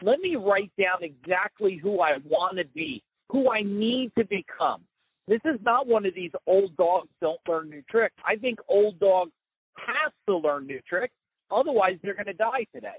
Let 0.00 0.20
me 0.20 0.36
write 0.36 0.70
down 0.78 1.02
exactly 1.02 1.76
who 1.82 2.00
I 2.00 2.18
want 2.24 2.58
to 2.58 2.64
be, 2.74 3.02
who 3.30 3.50
I 3.50 3.62
need 3.62 4.12
to 4.16 4.24
become. 4.24 4.82
This 5.28 5.40
is 5.44 5.60
not 5.64 5.86
one 5.86 6.06
of 6.06 6.14
these 6.14 6.32
old 6.46 6.76
dogs 6.76 7.08
don't 7.20 7.40
learn 7.48 7.70
new 7.70 7.82
tricks. 7.90 8.14
I 8.26 8.36
think 8.36 8.58
old 8.68 8.98
dogs 8.98 9.32
have 9.76 10.12
to 10.28 10.36
learn 10.36 10.66
new 10.66 10.80
tricks. 10.88 11.14
Otherwise, 11.50 11.98
they're 12.02 12.14
going 12.14 12.26
to 12.26 12.32
die 12.32 12.66
today. 12.74 12.98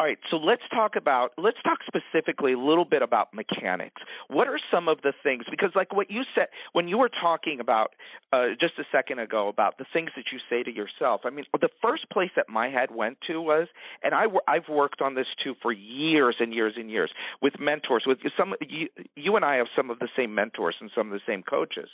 All 0.00 0.06
right, 0.06 0.18
so 0.30 0.38
let's 0.38 0.62
talk 0.72 0.96
about 0.96 1.32
let's 1.36 1.58
talk 1.62 1.80
specifically 1.86 2.54
a 2.54 2.58
little 2.58 2.86
bit 2.86 3.02
about 3.02 3.34
mechanics. 3.34 4.00
What 4.28 4.48
are 4.48 4.58
some 4.70 4.88
of 4.88 5.02
the 5.02 5.12
things 5.22 5.44
because 5.50 5.72
like 5.74 5.94
what 5.94 6.10
you 6.10 6.22
said 6.34 6.46
when 6.72 6.88
you 6.88 6.96
were 6.96 7.10
talking 7.10 7.60
about 7.60 7.90
uh, 8.32 8.46
just 8.58 8.78
a 8.78 8.84
second 8.90 9.18
ago 9.18 9.48
about 9.48 9.76
the 9.76 9.84
things 9.92 10.08
that 10.16 10.24
you 10.32 10.38
say 10.48 10.62
to 10.62 10.74
yourself. 10.74 11.20
I 11.26 11.28
mean, 11.28 11.44
the 11.60 11.68
first 11.82 12.08
place 12.08 12.30
that 12.34 12.48
my 12.48 12.70
head 12.70 12.94
went 12.94 13.18
to 13.26 13.42
was 13.42 13.68
and 14.02 14.14
I 14.14 14.24
I've 14.48 14.70
worked 14.70 15.02
on 15.02 15.16
this 15.16 15.26
too 15.44 15.52
for 15.60 15.70
years 15.70 16.36
and 16.40 16.54
years 16.54 16.72
and 16.78 16.90
years 16.90 17.10
with 17.42 17.60
mentors 17.60 18.04
with 18.06 18.20
some 18.38 18.54
you, 18.66 18.88
you 19.16 19.36
and 19.36 19.44
I 19.44 19.56
have 19.56 19.66
some 19.76 19.90
of 19.90 19.98
the 19.98 20.08
same 20.16 20.34
mentors 20.34 20.76
and 20.80 20.90
some 20.96 21.08
of 21.08 21.12
the 21.12 21.30
same 21.30 21.42
coaches. 21.42 21.90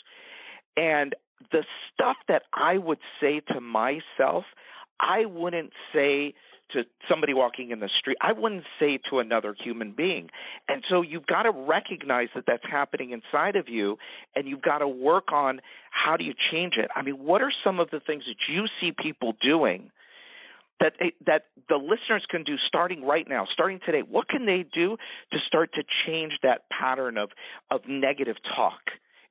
And 0.76 1.16
the 1.50 1.64
stuff 1.92 2.18
that 2.28 2.42
I 2.54 2.78
would 2.78 3.00
say 3.20 3.40
to 3.52 3.60
myself, 3.60 4.44
I 5.00 5.24
wouldn't 5.24 5.72
say 5.92 6.34
to 6.72 6.82
somebody 7.08 7.34
walking 7.34 7.70
in 7.70 7.80
the 7.80 7.88
street. 7.98 8.16
I 8.20 8.32
wouldn't 8.32 8.64
say 8.80 8.98
to 9.10 9.18
another 9.18 9.54
human 9.62 9.92
being. 9.92 10.30
And 10.68 10.82
so 10.88 11.02
you've 11.02 11.26
got 11.26 11.42
to 11.42 11.50
recognize 11.50 12.28
that 12.34 12.44
that's 12.46 12.64
happening 12.68 13.10
inside 13.10 13.56
of 13.56 13.68
you, 13.68 13.98
and 14.34 14.48
you've 14.48 14.62
got 14.62 14.78
to 14.78 14.88
work 14.88 15.32
on 15.32 15.60
how 15.90 16.16
do 16.16 16.24
you 16.24 16.34
change 16.52 16.74
it. 16.76 16.90
I 16.94 17.02
mean, 17.02 17.18
what 17.18 17.42
are 17.42 17.52
some 17.64 17.80
of 17.80 17.90
the 17.90 18.00
things 18.00 18.24
that 18.26 18.52
you 18.52 18.66
see 18.80 18.92
people 18.92 19.34
doing? 19.40 19.90
That 20.78 20.92
eh, 21.00 21.10
that 21.24 21.46
the 21.70 21.76
listeners 21.76 22.26
can 22.28 22.44
do 22.44 22.56
starting 22.68 23.02
right 23.02 23.26
now, 23.26 23.46
starting 23.50 23.80
today. 23.86 24.02
What 24.06 24.28
can 24.28 24.44
they 24.44 24.62
do 24.74 24.98
to 25.32 25.38
start 25.46 25.70
to 25.72 25.82
change 26.06 26.34
that 26.42 26.68
pattern 26.68 27.16
of 27.16 27.30
of 27.70 27.80
negative 27.88 28.36
talk 28.54 28.80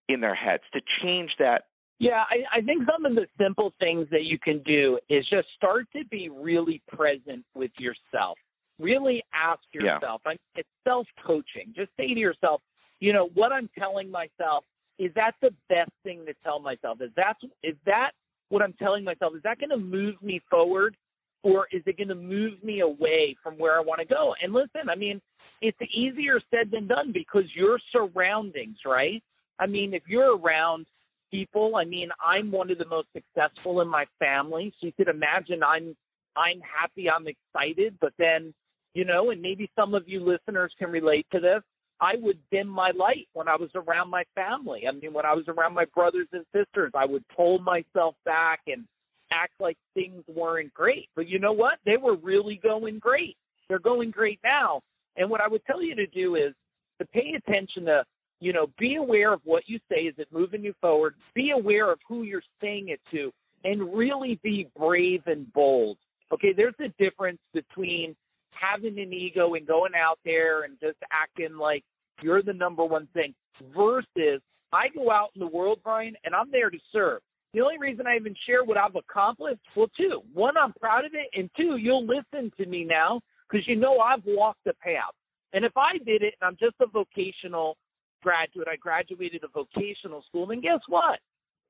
in 0.09 0.21
their 0.21 0.33
heads, 0.33 0.63
to 0.73 0.81
change 1.03 1.31
that 1.37 1.65
yeah, 1.99 2.23
I, 2.29 2.59
I 2.59 2.61
think 2.61 2.83
some 2.91 3.05
of 3.05 3.15
the 3.15 3.25
simple 3.39 3.73
things 3.79 4.07
that 4.11 4.23
you 4.23 4.37
can 4.37 4.61
do 4.63 4.99
is 5.09 5.25
just 5.29 5.47
start 5.55 5.85
to 5.95 6.03
be 6.05 6.29
really 6.29 6.81
present 6.87 7.45
with 7.53 7.71
yourself. 7.77 8.37
Really 8.79 9.23
ask 9.33 9.61
yourself. 9.73 10.21
Yeah. 10.25 10.33
it's 10.55 10.69
self 10.83 11.07
coaching. 11.25 11.73
Just 11.75 11.91
say 11.97 12.13
to 12.13 12.19
yourself, 12.19 12.61
you 12.99 13.13
know, 13.13 13.29
what 13.33 13.53
I'm 13.53 13.69
telling 13.77 14.11
myself 14.11 14.65
is 14.99 15.11
that 15.15 15.33
the 15.41 15.51
best 15.69 15.91
thing 16.03 16.25
to 16.25 16.33
tell 16.43 16.59
myself? 16.59 16.99
Is 17.01 17.11
that 17.15 17.35
is 17.63 17.75
that 17.85 18.11
what 18.49 18.61
I'm 18.61 18.73
telling 18.73 19.03
myself? 19.03 19.33
Is 19.35 19.43
that 19.43 19.59
going 19.59 19.69
to 19.69 19.77
move 19.77 20.15
me 20.21 20.41
forward, 20.49 20.97
or 21.43 21.67
is 21.71 21.81
it 21.85 21.97
going 21.97 22.09
to 22.09 22.15
move 22.15 22.61
me 22.63 22.81
away 22.81 23.35
from 23.41 23.55
where 23.55 23.77
I 23.77 23.81
want 23.81 23.99
to 23.99 24.05
go? 24.05 24.35
And 24.41 24.53
listen, 24.53 24.89
I 24.89 24.95
mean, 24.95 25.21
it's 25.61 25.77
easier 25.93 26.39
said 26.51 26.71
than 26.71 26.87
done 26.87 27.11
because 27.13 27.43
your 27.55 27.79
surroundings, 27.91 28.77
right? 28.85 29.23
I 29.59 29.67
mean, 29.67 29.93
if 29.93 30.03
you're 30.07 30.37
around 30.37 30.85
people, 31.31 31.75
I 31.75 31.85
mean, 31.85 32.09
I'm 32.25 32.51
one 32.51 32.71
of 32.71 32.77
the 32.77 32.87
most 32.87 33.07
successful 33.13 33.81
in 33.81 33.87
my 33.87 34.05
family. 34.19 34.73
So 34.79 34.87
you 34.87 34.93
could 34.93 35.07
imagine 35.07 35.63
I'm 35.63 35.95
I'm 36.37 36.59
happy, 36.59 37.09
I'm 37.09 37.27
excited, 37.27 37.97
but 38.01 38.13
then, 38.17 38.53
you 38.93 39.05
know, 39.05 39.29
and 39.31 39.41
maybe 39.41 39.69
some 39.75 39.93
of 39.93 40.03
you 40.07 40.19
listeners 40.19 40.73
can 40.77 40.91
relate 40.91 41.25
to 41.31 41.39
this. 41.39 41.61
I 42.01 42.15
would 42.17 42.37
dim 42.51 42.67
my 42.67 42.91
light 42.91 43.27
when 43.33 43.47
I 43.47 43.55
was 43.55 43.69
around 43.73 44.09
my 44.09 44.23
family. 44.35 44.83
I 44.87 44.91
mean, 44.91 45.13
when 45.13 45.25
I 45.25 45.33
was 45.33 45.45
around 45.47 45.73
my 45.73 45.85
brothers 45.95 46.27
and 46.33 46.45
sisters, 46.53 46.91
I 46.93 47.05
would 47.05 47.23
pull 47.33 47.59
myself 47.59 48.15
back 48.25 48.59
and 48.67 48.85
act 49.31 49.53
like 49.59 49.77
things 49.93 50.23
weren't 50.27 50.73
great. 50.73 51.09
But 51.15 51.29
you 51.29 51.39
know 51.39 51.53
what? 51.53 51.79
They 51.85 51.97
were 51.97 52.17
really 52.17 52.59
going 52.61 52.99
great. 52.99 53.37
They're 53.69 53.79
going 53.79 54.11
great 54.11 54.39
now. 54.43 54.81
And 55.15 55.29
what 55.29 55.41
I 55.41 55.47
would 55.47 55.65
tell 55.65 55.81
you 55.81 55.95
to 55.95 56.07
do 56.07 56.35
is 56.35 56.53
to 56.99 57.07
pay 57.07 57.33
attention 57.37 57.85
to, 57.85 58.03
you 58.39 58.53
know, 58.53 58.67
be 58.77 58.95
aware 58.95 59.33
of 59.33 59.41
what 59.43 59.63
you 59.67 59.79
say. 59.89 60.01
Is 60.01 60.15
it 60.17 60.27
moving 60.31 60.63
you 60.63 60.73
forward? 60.81 61.15
Be 61.33 61.51
aware 61.51 61.91
of 61.91 61.99
who 62.07 62.23
you're 62.23 62.41
saying 62.61 62.89
it 62.89 62.99
to 63.11 63.31
and 63.63 63.95
really 63.95 64.39
be 64.43 64.67
brave 64.77 65.21
and 65.25 65.51
bold. 65.53 65.97
Okay, 66.31 66.53
there's 66.55 66.75
a 66.79 66.89
difference 67.01 67.39
between 67.53 68.15
having 68.51 68.99
an 68.99 69.13
ego 69.13 69.53
and 69.53 69.67
going 69.67 69.93
out 69.95 70.19
there 70.23 70.63
and 70.63 70.77
just 70.81 70.97
acting 71.11 71.57
like 71.57 71.83
you're 72.21 72.41
the 72.41 72.53
number 72.53 72.85
one 72.85 73.07
thing 73.13 73.33
versus 73.75 74.41
I 74.71 74.87
go 74.93 75.11
out 75.11 75.29
in 75.35 75.39
the 75.39 75.47
world, 75.47 75.79
Brian, 75.83 76.15
and 76.23 76.35
I'm 76.35 76.51
there 76.51 76.69
to 76.69 76.77
serve. 76.91 77.21
The 77.53 77.61
only 77.61 77.77
reason 77.79 78.05
I 78.05 78.17
even 78.17 78.35
share 78.45 78.65
what 78.65 78.77
I've 78.77 78.95
accomplished, 78.95 79.61
well, 79.75 79.87
two, 79.97 80.21
one, 80.33 80.57
I'm 80.57 80.73
proud 80.73 81.05
of 81.05 81.13
it, 81.13 81.29
and 81.39 81.49
two, 81.55 81.77
you'll 81.77 82.05
listen 82.05 82.51
to 82.57 82.65
me 82.65 82.83
now 82.83 83.21
because 83.49 83.65
you 83.67 83.75
know 83.75 83.99
I've 83.99 84.23
walked 84.25 84.63
the 84.65 84.73
path. 84.73 85.13
And 85.53 85.63
if 85.63 85.71
I 85.77 85.93
did 85.99 86.21
it 86.21 86.33
and 86.41 86.47
I'm 86.47 86.57
just 86.59 86.75
a 86.81 86.87
vocational 86.87 87.77
graduate, 88.25 88.67
I 88.67 88.75
graduated 88.75 89.43
a 89.43 89.47
vocational 89.47 90.23
school, 90.27 90.47
then 90.47 90.61
guess 90.61 90.79
what? 90.87 91.19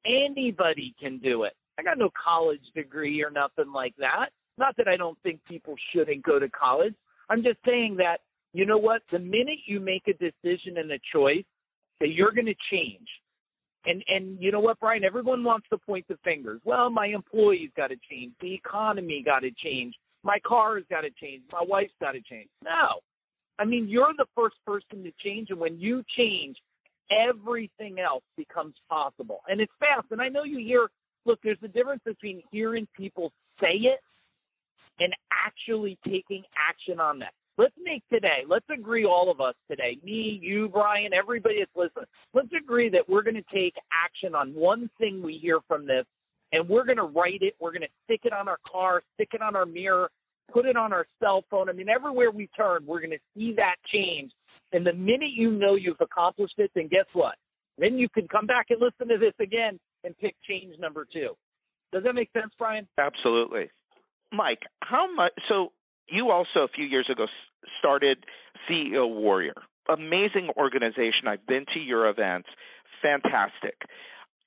Anybody 0.05 0.95
can 0.97 1.17
do 1.17 1.43
it. 1.43 1.53
I 1.77 1.83
got 1.83 1.97
no 1.97 2.09
college 2.23 2.61
degree 2.73 3.21
or 3.21 3.29
nothing 3.29 3.73
like 3.73 3.93
that. 3.97 4.27
Not 4.57 4.77
that 4.77 4.87
I 4.87 4.95
don't 4.95 5.17
think 5.21 5.41
people 5.45 5.75
shouldn't 5.91 6.23
go 6.23 6.39
to 6.39 6.47
college. 6.49 6.93
I'm 7.29 7.43
just 7.43 7.57
saying 7.65 7.97
that, 7.97 8.19
you 8.53 8.65
know 8.65 8.77
what? 8.77 9.01
The 9.11 9.19
minute 9.19 9.59
you 9.65 9.81
make 9.81 10.03
a 10.07 10.13
decision 10.13 10.77
and 10.77 10.89
a 10.91 10.99
choice 11.11 11.43
that 11.99 12.11
you're 12.11 12.31
going 12.31 12.45
to 12.45 12.55
change, 12.71 13.07
and 13.85 14.01
and 14.07 14.37
you 14.41 14.51
know 14.51 14.61
what, 14.61 14.79
Brian? 14.79 15.03
Everyone 15.03 15.43
wants 15.43 15.67
to 15.71 15.77
point 15.77 16.05
the 16.07 16.17
fingers. 16.23 16.61
Well, 16.63 16.89
my 16.89 17.07
employees 17.07 17.71
got 17.75 17.87
to 17.87 17.97
change. 18.09 18.31
The 18.39 18.53
economy 18.53 19.21
got 19.25 19.39
to 19.39 19.51
change. 19.63 19.93
My 20.23 20.37
car's 20.47 20.83
got 20.89 21.01
to 21.01 21.09
change. 21.21 21.43
My 21.51 21.63
wife's 21.67 21.93
got 21.99 22.13
to 22.13 22.21
change. 22.21 22.49
No, 22.63 23.01
I 23.59 23.65
mean 23.65 23.87
you're 23.87 24.13
the 24.17 24.25
first 24.35 24.55
person 24.65 25.03
to 25.03 25.11
change, 25.23 25.49
and 25.49 25.59
when 25.59 25.79
you 25.79 26.03
change, 26.17 26.57
everything 27.11 27.99
else 27.99 28.23
becomes 28.37 28.75
possible. 28.89 29.41
And 29.47 29.61
it's 29.61 29.71
fast. 29.79 30.07
And 30.11 30.21
I 30.21 30.29
know 30.29 30.43
you 30.43 30.59
hear. 30.59 30.87
Look, 31.25 31.39
there's 31.43 31.57
a 31.63 31.67
difference 31.67 32.03
between 32.05 32.43
hearing 32.51 32.87
people 32.95 33.31
say 33.59 33.73
it 33.73 33.99
and 34.99 35.11
actually 35.45 35.97
taking 36.05 36.43
action 36.69 36.99
on 36.99 37.19
that. 37.19 37.33
Let's 37.57 37.73
make 37.81 38.03
today, 38.11 38.43
let's 38.47 38.65
agree 38.73 39.05
all 39.05 39.31
of 39.31 39.39
us 39.39 39.55
today, 39.69 39.97
me, 40.03 40.39
you, 40.41 40.67
Brian, 40.67 41.13
everybody 41.13 41.59
that's 41.59 41.71
listening, 41.73 42.05
let's 42.33 42.49
agree 42.57 42.89
that 42.89 43.07
we're 43.07 43.21
going 43.21 43.35
to 43.35 43.53
take 43.53 43.73
action 43.93 44.35
on 44.35 44.53
one 44.53 44.89
thing 44.99 45.21
we 45.23 45.37
hear 45.41 45.59
from 45.65 45.87
this 45.87 46.05
and 46.51 46.67
we're 46.67 46.85
going 46.85 46.97
to 46.97 47.03
write 47.03 47.39
it. 47.41 47.53
We're 47.59 47.71
going 47.71 47.81
to 47.81 47.87
stick 48.03 48.21
it 48.23 48.33
on 48.33 48.49
our 48.49 48.59
car, 48.69 49.01
stick 49.13 49.29
it 49.33 49.41
on 49.41 49.55
our 49.55 49.65
mirror, 49.65 50.09
put 50.51 50.65
it 50.65 50.77
on 50.77 50.93
our 50.93 51.05
cell 51.21 51.43
phone. 51.49 51.69
I 51.69 51.73
mean, 51.73 51.89
everywhere 51.89 52.31
we 52.31 52.47
turn, 52.55 52.85
we're 52.85 52.99
going 52.99 53.11
to 53.11 53.19
see 53.35 53.53
that 53.57 53.75
change. 53.93 54.31
And 54.71 54.85
the 54.85 54.93
minute 54.93 55.31
you 55.33 55.51
know 55.51 55.75
you've 55.75 56.01
accomplished 56.01 56.55
it, 56.57 56.71
then 56.75 56.87
guess 56.87 57.05
what? 57.13 57.35
Then 57.77 57.97
you 57.97 58.09
can 58.09 58.27
come 58.27 58.45
back 58.45 58.67
and 58.69 58.81
listen 58.81 59.07
to 59.09 59.17
this 59.17 59.33
again 59.39 59.79
and 60.03 60.17
pick 60.17 60.35
change 60.47 60.75
number 60.79 61.05
two. 61.11 61.29
Does 61.91 62.03
that 62.03 62.13
make 62.13 62.29
sense, 62.33 62.51
Brian? 62.57 62.87
Absolutely. 62.97 63.69
Mike, 64.31 64.59
how 64.81 65.13
much? 65.13 65.33
So 65.47 65.71
you 66.09 66.31
also 66.31 66.59
a 66.59 66.67
few 66.67 66.85
years 66.85 67.07
ago 67.11 67.25
started 67.79 68.17
CEO 68.69 69.07
Warrior. 69.13 69.55
Amazing 69.89 70.49
organization. 70.57 71.27
I've 71.27 71.45
been 71.47 71.65
to 71.73 71.79
your 71.79 72.09
events. 72.09 72.47
Fantastic. 73.01 73.75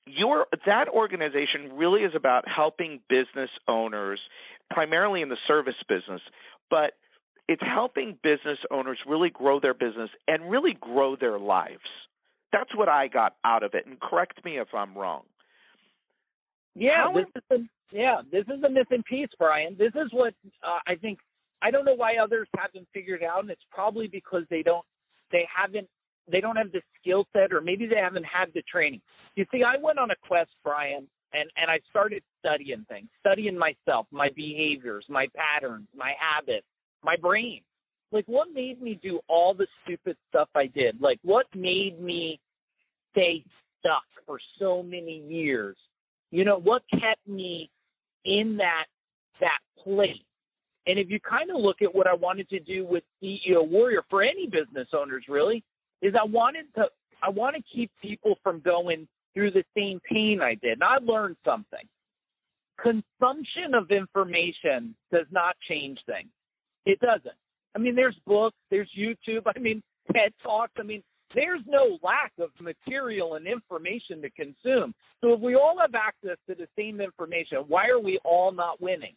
Your 0.05 0.47
that 0.65 0.89
organization 0.89 1.71
really 1.75 2.01
is 2.01 2.13
about 2.15 2.45
helping 2.47 2.99
business 3.09 3.49
owners, 3.67 4.19
primarily 4.69 5.21
in 5.21 5.29
the 5.29 5.37
service 5.47 5.75
business, 5.87 6.21
but 6.69 6.93
it's 7.47 7.63
helping 7.63 8.17
business 8.21 8.59
owners 8.69 8.99
really 9.07 9.31
grow 9.31 9.59
their 9.59 9.73
business 9.73 10.09
and 10.27 10.51
really 10.51 10.77
grow 10.79 11.15
their 11.15 11.39
lives. 11.39 11.79
That's 12.51 12.73
what 12.75 12.89
I 12.89 13.07
got 13.07 13.35
out 13.43 13.63
of 13.63 13.73
it. 13.73 13.85
And 13.85 13.99
correct 13.99 14.43
me 14.45 14.59
if 14.59 14.67
I'm 14.73 14.95
wrong. 14.95 15.23
Yeah, 16.75 17.05
How 17.05 17.13
this 17.13 17.25
is 17.35 17.43
the, 17.49 17.67
yeah, 17.91 18.21
this 18.31 18.45
is 18.53 18.61
the 18.61 18.69
missing 18.69 19.03
piece, 19.03 19.29
Brian. 19.37 19.75
This 19.77 19.93
is 19.95 20.09
what 20.11 20.33
uh, 20.63 20.79
I 20.87 20.95
think. 20.95 21.19
I 21.61 21.71
don't 21.71 21.83
know 21.83 21.95
why 21.95 22.15
others 22.23 22.47
haven't 22.55 22.87
figured 22.93 23.21
out, 23.21 23.41
and 23.41 23.49
it's 23.49 23.65
probably 23.69 24.07
because 24.07 24.43
they 24.49 24.61
don't, 24.61 24.85
they 25.29 25.45
haven't, 25.53 25.89
they 26.31 26.39
don't 26.39 26.55
have 26.55 26.71
the 26.71 26.81
skill 27.01 27.25
set, 27.33 27.51
or 27.51 27.59
maybe 27.59 27.85
they 27.85 27.97
haven't 27.97 28.23
had 28.23 28.49
the 28.53 28.61
training. 28.61 29.01
You 29.35 29.45
see, 29.51 29.63
I 29.63 29.75
went 29.81 29.99
on 29.99 30.11
a 30.11 30.15
quest, 30.25 30.51
Brian, 30.63 31.07
and 31.33 31.49
and 31.57 31.69
I 31.69 31.79
started 31.89 32.23
studying 32.39 32.85
things, 32.89 33.07
studying 33.19 33.57
myself, 33.57 34.07
my 34.11 34.29
behaviors, 34.35 35.05
my 35.09 35.27
patterns, 35.35 35.87
my 35.95 36.13
habits, 36.19 36.65
my 37.03 37.15
brain. 37.15 37.61
Like, 38.11 38.25
what 38.27 38.47
made 38.53 38.81
me 38.81 38.99
do 39.01 39.19
all 39.27 39.53
the 39.53 39.67
stupid 39.83 40.17
stuff 40.29 40.49
I 40.55 40.67
did? 40.67 40.99
Like, 40.99 41.19
what 41.23 41.45
made 41.55 42.01
me 42.01 42.39
stay 43.11 43.43
stuck 43.79 44.03
for 44.25 44.39
so 44.57 44.81
many 44.81 45.23
years? 45.27 45.77
You 46.31 46.43
know, 46.45 46.59
what 46.59 46.81
kept 46.91 47.27
me 47.27 47.69
in 48.25 48.57
that 48.57 48.85
that 49.39 49.59
place? 49.83 50.11
And 50.87 50.97
if 50.97 51.09
you 51.09 51.19
kind 51.19 51.51
of 51.51 51.57
look 51.57 51.81
at 51.81 51.93
what 51.93 52.07
I 52.07 52.13
wanted 52.13 52.49
to 52.49 52.59
do 52.59 52.85
with 52.85 53.03
CEO 53.21 53.67
Warrior 53.67 54.03
for 54.09 54.23
any 54.23 54.47
business 54.47 54.87
owners 54.93 55.25
really, 55.29 55.63
is 56.01 56.13
I 56.19 56.25
wanted 56.25 56.65
to 56.75 56.85
I 57.21 57.29
want 57.29 57.55
to 57.55 57.61
keep 57.73 57.91
people 58.01 58.35
from 58.41 58.59
going 58.61 59.07
through 59.33 59.51
the 59.51 59.63
same 59.77 59.99
pain 60.09 60.39
I 60.41 60.55
did. 60.55 60.73
And 60.73 60.83
I 60.83 60.97
learned 60.97 61.35
something. 61.45 61.87
Consumption 62.81 63.73
of 63.73 63.91
information 63.91 64.95
does 65.11 65.25
not 65.31 65.55
change 65.67 65.99
things. 66.05 66.29
It 66.85 66.99
doesn't. 66.99 67.35
I 67.75 67.79
mean, 67.79 67.95
there's 67.95 68.15
books, 68.25 68.55
there's 68.71 68.89
YouTube, 68.97 69.43
I 69.45 69.59
mean, 69.59 69.81
TED 70.11 70.33
Talks. 70.43 70.73
I 70.79 70.83
mean, 70.83 71.03
there's 71.35 71.61
no 71.67 71.99
lack 72.01 72.31
of 72.39 72.49
material 72.59 73.35
and 73.35 73.45
information 73.45 74.21
to 74.21 74.29
consume. 74.31 74.93
So 75.21 75.33
if 75.33 75.39
we 75.39 75.55
all 75.55 75.77
have 75.79 75.93
access 75.93 76.37
to 76.47 76.55
the 76.55 76.67
same 76.77 77.01
information, 77.01 77.59
why 77.67 77.87
are 77.87 77.99
we 77.99 78.19
all 78.23 78.51
not 78.51 78.81
winning? 78.81 79.15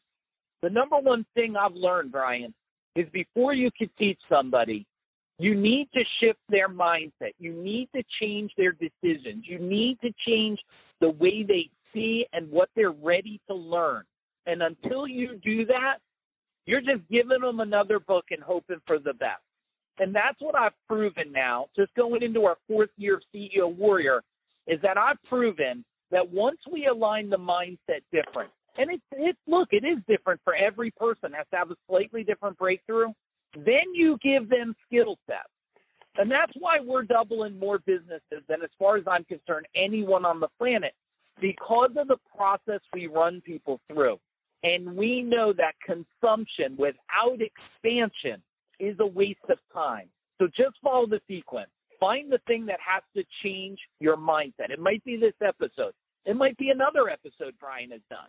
The 0.63 0.71
number 0.71 0.99
one 0.99 1.25
thing 1.35 1.57
I've 1.57 1.75
learned, 1.75 2.13
Brian, 2.13 2.53
is 2.95 3.07
before 3.13 3.55
you 3.55 3.71
can 3.77 3.89
teach 3.99 4.19
somebody, 4.29 4.87
you 5.39 5.55
need 5.55 5.89
to 5.95 6.01
shift 6.21 6.39
their 6.49 6.69
mindset. 6.69 7.33
You 7.39 7.53
need 7.53 7.89
to 7.97 8.03
change 8.21 8.53
their 8.57 8.73
decisions. 8.73 9.45
You 9.49 9.59
need 9.59 9.99
to 10.03 10.11
change 10.27 10.61
the 11.01 11.11
way 11.11 11.43
they 11.43 11.71
see 11.93 12.27
and 12.33 12.51
what 12.51 12.69
they're 12.77 12.93
ready 12.93 13.41
to 13.49 13.55
learn. 13.55 14.05
And 14.47 14.63
until 14.63 15.07
you 15.07 15.39
do 15.45 15.67
that, 15.67 15.99
you're 16.67 16.81
just 16.81 17.09
giving 17.11 17.41
them 17.41 17.61
another 17.61 17.99
book 17.99 18.27
and 18.31 18.43
hoping 18.43 18.81
for 18.87 18.99
the 18.99 19.15
best. 19.15 19.43
And 19.99 20.15
that's 20.15 20.41
what 20.41 20.57
I've 20.57 20.73
proven 20.89 21.33
now, 21.33 21.67
just 21.77 21.95
going 21.95 22.23
into 22.23 22.45
our 22.45 22.57
fourth 22.67 22.91
year 22.97 23.17
of 23.17 23.23
CEO 23.35 23.75
Warrior, 23.75 24.23
is 24.67 24.81
that 24.83 24.97
I've 24.97 25.23
proven 25.29 25.85
that 26.11 26.31
once 26.31 26.59
we 26.71 26.87
align 26.87 27.29
the 27.29 27.37
mindset 27.37 28.03
different, 28.13 28.51
and 28.79 28.91
it's, 28.91 29.03
it's 29.13 29.39
look, 29.47 29.69
it 29.73 29.85
is 29.85 29.99
different 30.09 30.41
for 30.45 30.55
every 30.55 30.91
person, 30.93 31.33
has 31.33 31.47
to 31.51 31.57
have 31.57 31.71
a 31.71 31.77
slightly 31.89 32.25
different 32.25 32.57
breakthrough, 32.59 33.09
then 33.55 33.93
you 33.95 34.17
give 34.23 34.49
them 34.49 34.75
skill 34.87 35.17
sets. 35.27 35.49
And 36.17 36.31
that's 36.31 36.53
why 36.59 36.79
we're 36.83 37.05
doubling 37.05 37.59
more 37.59 37.79
businesses 37.79 38.43
than, 38.49 38.63
as 38.63 38.71
far 38.79 38.97
as 38.97 39.05
I'm 39.07 39.25
concerned, 39.25 39.67
anyone 39.75 40.25
on 40.25 40.41
the 40.41 40.49
planet 40.59 40.95
because 41.41 41.91
of 41.97 42.09
the 42.09 42.19
process 42.37 42.81
we 42.93 43.07
run 43.07 43.41
people 43.41 43.81
through. 43.89 44.19
And 44.65 44.97
we 44.97 45.23
know 45.23 45.53
that 45.55 45.75
consumption 45.85 46.77
without 46.77 47.39
expansion 47.41 48.41
is 48.79 48.97
a 49.01 49.07
waste 49.07 49.41
of 49.49 49.59
time. 49.73 50.09
So 50.39 50.47
just 50.47 50.77
follow 50.83 51.07
the 51.07 51.21
sequence. 51.27 51.71
Find 51.99 52.31
the 52.31 52.41
thing 52.47 52.67
that 52.67 52.79
has 52.85 53.03
to 53.17 53.25
change 53.43 53.79
your 54.01 54.17
mindset. 54.17 54.71
It 54.71 54.81
might 54.81 55.05
be 55.05 55.17
this 55.17 55.35
episode. 55.45 55.93
It 56.25 56.37
might 56.37 56.57
be 56.59 56.71
another 56.71 57.09
episode 57.09 57.55
Brian 57.61 57.91
has 57.91 58.01
done. 58.11 58.29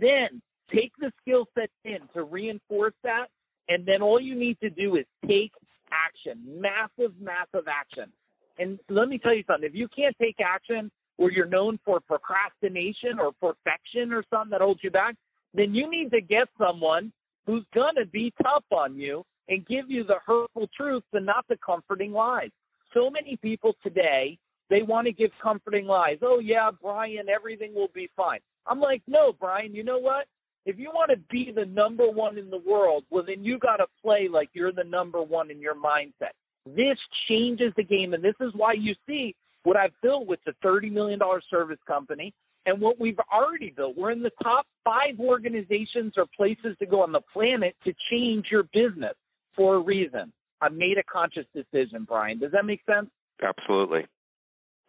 Then 0.00 0.40
take 0.72 0.92
the 0.98 1.12
skill 1.20 1.46
set 1.56 1.70
in 1.84 1.98
to 2.14 2.24
reinforce 2.24 2.94
that. 3.04 3.26
And 3.68 3.84
then 3.86 4.02
all 4.02 4.20
you 4.20 4.34
need 4.34 4.58
to 4.60 4.70
do 4.70 4.96
is 4.96 5.04
take 5.26 5.52
action, 5.92 6.40
massive, 6.46 7.12
massive 7.20 7.66
action. 7.68 8.12
And 8.58 8.78
let 8.88 9.08
me 9.08 9.18
tell 9.18 9.34
you 9.34 9.44
something. 9.46 9.68
If 9.68 9.74
you 9.74 9.88
can't 9.94 10.16
take 10.20 10.36
action 10.44 10.90
or 11.18 11.30
you're 11.30 11.46
known 11.46 11.78
for 11.84 12.00
procrastination 12.00 13.18
or 13.20 13.32
perfection 13.32 14.12
or 14.12 14.24
something 14.30 14.50
that 14.50 14.60
holds 14.60 14.80
you 14.82 14.90
back, 14.90 15.16
then 15.54 15.74
you 15.74 15.90
need 15.90 16.10
to 16.10 16.20
get 16.20 16.48
someone 16.58 17.12
who's 17.46 17.64
going 17.74 17.94
to 17.96 18.06
be 18.06 18.32
tough 18.42 18.64
on 18.70 18.96
you 18.96 19.24
and 19.48 19.66
give 19.66 19.86
you 19.88 20.04
the 20.04 20.18
hurtful 20.24 20.68
truths 20.76 21.06
and 21.12 21.26
not 21.26 21.44
the 21.48 21.56
comforting 21.64 22.12
lies. 22.12 22.50
So 22.94 23.10
many 23.10 23.36
people 23.36 23.74
today 23.82 24.38
they 24.70 24.82
want 24.82 25.06
to 25.06 25.12
give 25.12 25.30
comforting 25.42 25.86
lies. 25.86 26.18
Oh 26.22 26.40
yeah, 26.40 26.70
Brian, 26.82 27.28
everything 27.28 27.74
will 27.74 27.90
be 27.94 28.10
fine. 28.16 28.40
I'm 28.66 28.80
like, 28.80 29.02
no, 29.06 29.32
Brian, 29.32 29.74
you 29.74 29.82
know 29.82 29.98
what? 29.98 30.26
If 30.66 30.78
you 30.78 30.90
want 30.92 31.10
to 31.10 31.16
be 31.30 31.50
the 31.54 31.64
number 31.64 32.10
one 32.10 32.36
in 32.36 32.50
the 32.50 32.60
world, 32.66 33.04
well 33.10 33.24
then 33.26 33.42
you 33.42 33.58
got 33.58 33.76
to 33.76 33.86
play 34.02 34.28
like 34.30 34.50
you're 34.52 34.72
the 34.72 34.84
number 34.84 35.22
one 35.22 35.50
in 35.50 35.60
your 35.60 35.74
mindset. 35.74 36.36
This 36.66 36.98
changes 37.28 37.72
the 37.76 37.82
game, 37.84 38.12
and 38.12 38.22
this 38.22 38.34
is 38.40 38.52
why 38.54 38.74
you 38.74 38.94
see 39.06 39.34
what 39.64 39.76
I've 39.76 39.92
built 40.02 40.26
with 40.26 40.40
the 40.46 40.52
$30 40.64 40.92
million 40.92 41.18
service 41.50 41.78
company 41.86 42.32
and 42.66 42.80
what 42.80 43.00
we've 43.00 43.18
already 43.32 43.70
built. 43.70 43.96
We're 43.96 44.10
in 44.10 44.22
the 44.22 44.32
top 44.42 44.66
five 44.84 45.18
organizations 45.20 46.14
or 46.16 46.26
places 46.36 46.76
to 46.78 46.86
go 46.86 47.02
on 47.02 47.12
the 47.12 47.20
planet 47.32 47.74
to 47.84 47.92
change 48.10 48.46
your 48.50 48.64
business 48.64 49.14
for 49.56 49.76
a 49.76 49.80
reason. 49.80 50.32
I 50.60 50.68
made 50.68 50.98
a 50.98 51.02
conscious 51.02 51.46
decision, 51.54 52.04
Brian. 52.06 52.38
Does 52.38 52.52
that 52.52 52.64
make 52.64 52.80
sense? 52.84 53.08
Absolutely. 53.42 54.06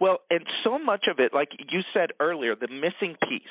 Well, 0.02 0.20
and 0.30 0.44
so 0.64 0.80
much 0.80 1.06
of 1.10 1.20
it, 1.20 1.34
like 1.34 1.50
you 1.72 1.82
said 1.94 2.10
earlier, 2.20 2.56
the 2.56 2.68
missing 2.68 3.16
piece. 3.28 3.42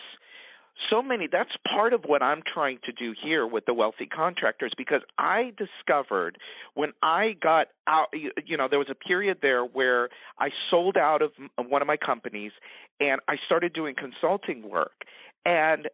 So 0.91 1.03
many, 1.03 1.29
that's 1.31 1.51
part 1.71 1.93
of 1.93 2.05
what 2.07 2.23
I'm 2.23 2.43
trying 2.53 2.79
to 2.85 2.93
do 2.93 3.15
here 3.21 3.47
with 3.47 3.65
the 3.67 3.75
wealthy 3.75 4.07
contractors 4.07 4.73
because 4.77 5.03
I 5.19 5.53
discovered 5.59 6.39
when 6.75 6.93
I 7.03 7.35
got 7.41 7.69
out, 7.87 8.09
you 8.13 8.57
know, 8.57 8.69
there 8.71 8.79
was 8.79 8.89
a 8.91 8.95
period 8.95 9.39
there 9.43 9.65
where 9.65 10.09
I 10.39 10.51
sold 10.71 10.97
out 10.97 11.21
of 11.21 11.33
one 11.57 11.83
of 11.83 11.89
my 11.89 11.97
companies 11.97 12.53
and 13.01 13.21
I 13.29 13.37
started 13.45 13.73
doing 13.73 13.95
consulting 13.97 14.69
work. 14.69 15.05
And 15.45 15.89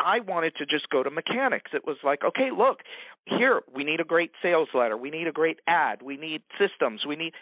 I 0.00 0.20
wanted 0.20 0.54
to 0.56 0.66
just 0.66 0.88
go 0.90 1.02
to 1.02 1.10
mechanics. 1.10 1.70
It 1.72 1.86
was 1.86 1.96
like, 2.04 2.22
okay, 2.24 2.50
look, 2.56 2.80
here, 3.26 3.62
we 3.74 3.82
need 3.84 4.00
a 4.00 4.04
great 4.04 4.32
sales 4.42 4.68
letter. 4.74 4.96
We 4.96 5.10
need 5.10 5.26
a 5.26 5.32
great 5.32 5.58
ad. 5.66 6.02
We 6.02 6.16
need 6.16 6.42
systems. 6.58 7.02
We 7.06 7.16
need 7.16 7.32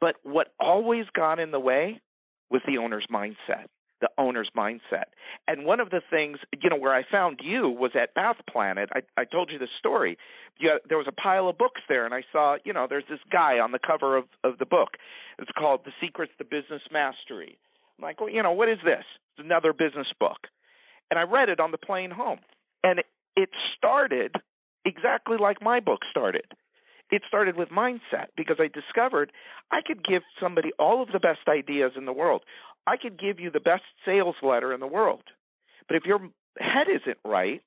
but 0.00 0.16
what 0.22 0.48
always 0.60 1.06
got 1.14 1.38
in 1.38 1.50
the 1.50 1.60
way 1.60 2.00
was 2.50 2.62
the 2.66 2.78
owner's 2.78 3.06
mindset, 3.12 3.66
the 4.00 4.08
owner's 4.18 4.50
mindset. 4.56 5.10
And 5.46 5.64
one 5.64 5.80
of 5.80 5.90
the 5.90 6.00
things, 6.08 6.38
you 6.62 6.70
know, 6.70 6.76
where 6.76 6.94
I 6.94 7.02
found 7.10 7.40
you 7.42 7.68
was 7.68 7.92
at 8.00 8.14
Bath 8.14 8.36
Planet. 8.50 8.90
I, 8.94 9.00
I 9.20 9.24
told 9.24 9.50
you 9.50 9.58
the 9.58 9.68
story. 9.78 10.18
You, 10.58 10.78
there 10.88 10.98
was 10.98 11.06
a 11.08 11.12
pile 11.12 11.48
of 11.48 11.58
books 11.58 11.80
there, 11.88 12.04
and 12.04 12.14
I 12.14 12.22
saw, 12.32 12.56
you 12.64 12.72
know, 12.72 12.86
there's 12.88 13.04
this 13.08 13.20
guy 13.30 13.58
on 13.58 13.72
the 13.72 13.78
cover 13.78 14.16
of, 14.16 14.24
of 14.44 14.58
the 14.58 14.66
book. 14.66 14.90
It's 15.38 15.50
called 15.56 15.80
The 15.84 15.92
Secrets 16.00 16.32
to 16.38 16.44
Business 16.44 16.82
Mastery. 16.92 17.58
I'm 17.98 18.02
like, 18.02 18.20
well, 18.20 18.30
you 18.30 18.42
know, 18.42 18.52
what 18.52 18.68
is 18.68 18.78
this? 18.84 19.04
It's 19.36 19.44
another 19.44 19.72
business 19.72 20.08
book. 20.18 20.46
And 21.10 21.18
I 21.18 21.22
read 21.22 21.48
it 21.48 21.60
on 21.60 21.70
the 21.70 21.78
plane 21.78 22.10
home. 22.10 22.38
And 22.84 23.00
it, 23.00 23.06
it 23.36 23.50
started 23.76 24.34
exactly 24.84 25.36
like 25.38 25.62
my 25.62 25.80
book 25.80 26.00
started 26.10 26.46
it 27.10 27.22
started 27.26 27.56
with 27.56 27.68
mindset 27.70 28.28
because 28.36 28.56
I 28.60 28.68
discovered 28.68 29.32
I 29.70 29.80
could 29.86 30.04
give 30.04 30.22
somebody 30.40 30.70
all 30.78 31.02
of 31.02 31.08
the 31.12 31.18
best 31.18 31.48
ideas 31.48 31.92
in 31.96 32.04
the 32.04 32.12
world. 32.12 32.42
I 32.88 32.96
could 32.96 33.20
give 33.20 33.38
you 33.38 33.50
the 33.50 33.60
best 33.60 33.82
sales 34.06 34.36
letter 34.42 34.72
in 34.72 34.80
the 34.80 34.86
world. 34.86 35.22
But 35.86 35.96
if 35.98 36.04
your 36.06 36.20
head 36.58 36.86
isn't 36.88 37.18
right, 37.24 37.62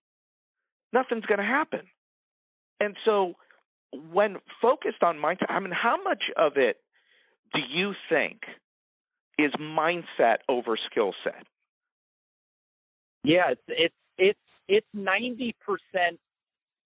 nothing's 0.92 1.26
going 1.26 1.40
to 1.40 1.46
happen. 1.46 1.82
And 2.80 2.96
so 3.06 3.34
when 3.94 4.38
focused 4.62 5.04
on 5.04 5.18
mindset, 5.18 5.50
I 5.50 5.60
mean, 5.60 5.72
how 5.72 6.02
much 6.02 6.24
of 6.36 6.54
it 6.56 6.78
do 7.54 7.60
you 7.60 7.94
think 8.10 8.40
is 9.38 9.52
mindset 9.60 10.38
over 10.50 10.76
skill 10.90 11.14
set? 11.24 11.46
Yeah, 13.24 13.52
it's 13.52 13.62
it's 13.68 13.96
it's 14.18 14.40
it's 14.68 14.88
ninety 14.94 15.56
percent 15.62 16.20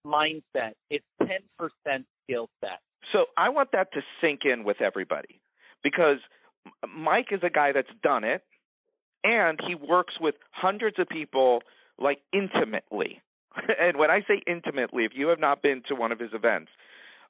mindset. 0.06 0.72
It's 0.90 1.04
ten 1.18 1.40
percent 1.58 2.04
skill 2.24 2.50
set. 2.60 2.80
So 3.12 3.26
I 3.38 3.48
want 3.48 3.70
that 3.72 3.92
to 3.94 4.00
sink 4.20 4.40
in 4.44 4.64
with 4.64 4.82
everybody 4.82 5.40
because 5.82 6.18
Mike 6.88 7.28
is 7.30 7.40
a 7.42 7.50
guy 7.50 7.72
that's 7.72 7.88
done 8.02 8.24
it 8.24 8.42
and 9.24 9.58
he 9.66 9.74
works 9.74 10.14
with 10.20 10.34
hundreds 10.52 10.98
of 10.98 11.08
people 11.08 11.60
like 11.98 12.18
intimately. 12.32 13.22
and 13.80 13.96
when 13.96 14.10
I 14.10 14.20
say 14.20 14.42
intimately, 14.46 15.04
if 15.04 15.12
you 15.14 15.28
have 15.28 15.40
not 15.40 15.62
been 15.62 15.82
to 15.88 15.94
one 15.94 16.12
of 16.12 16.18
his 16.18 16.30
events, 16.32 16.70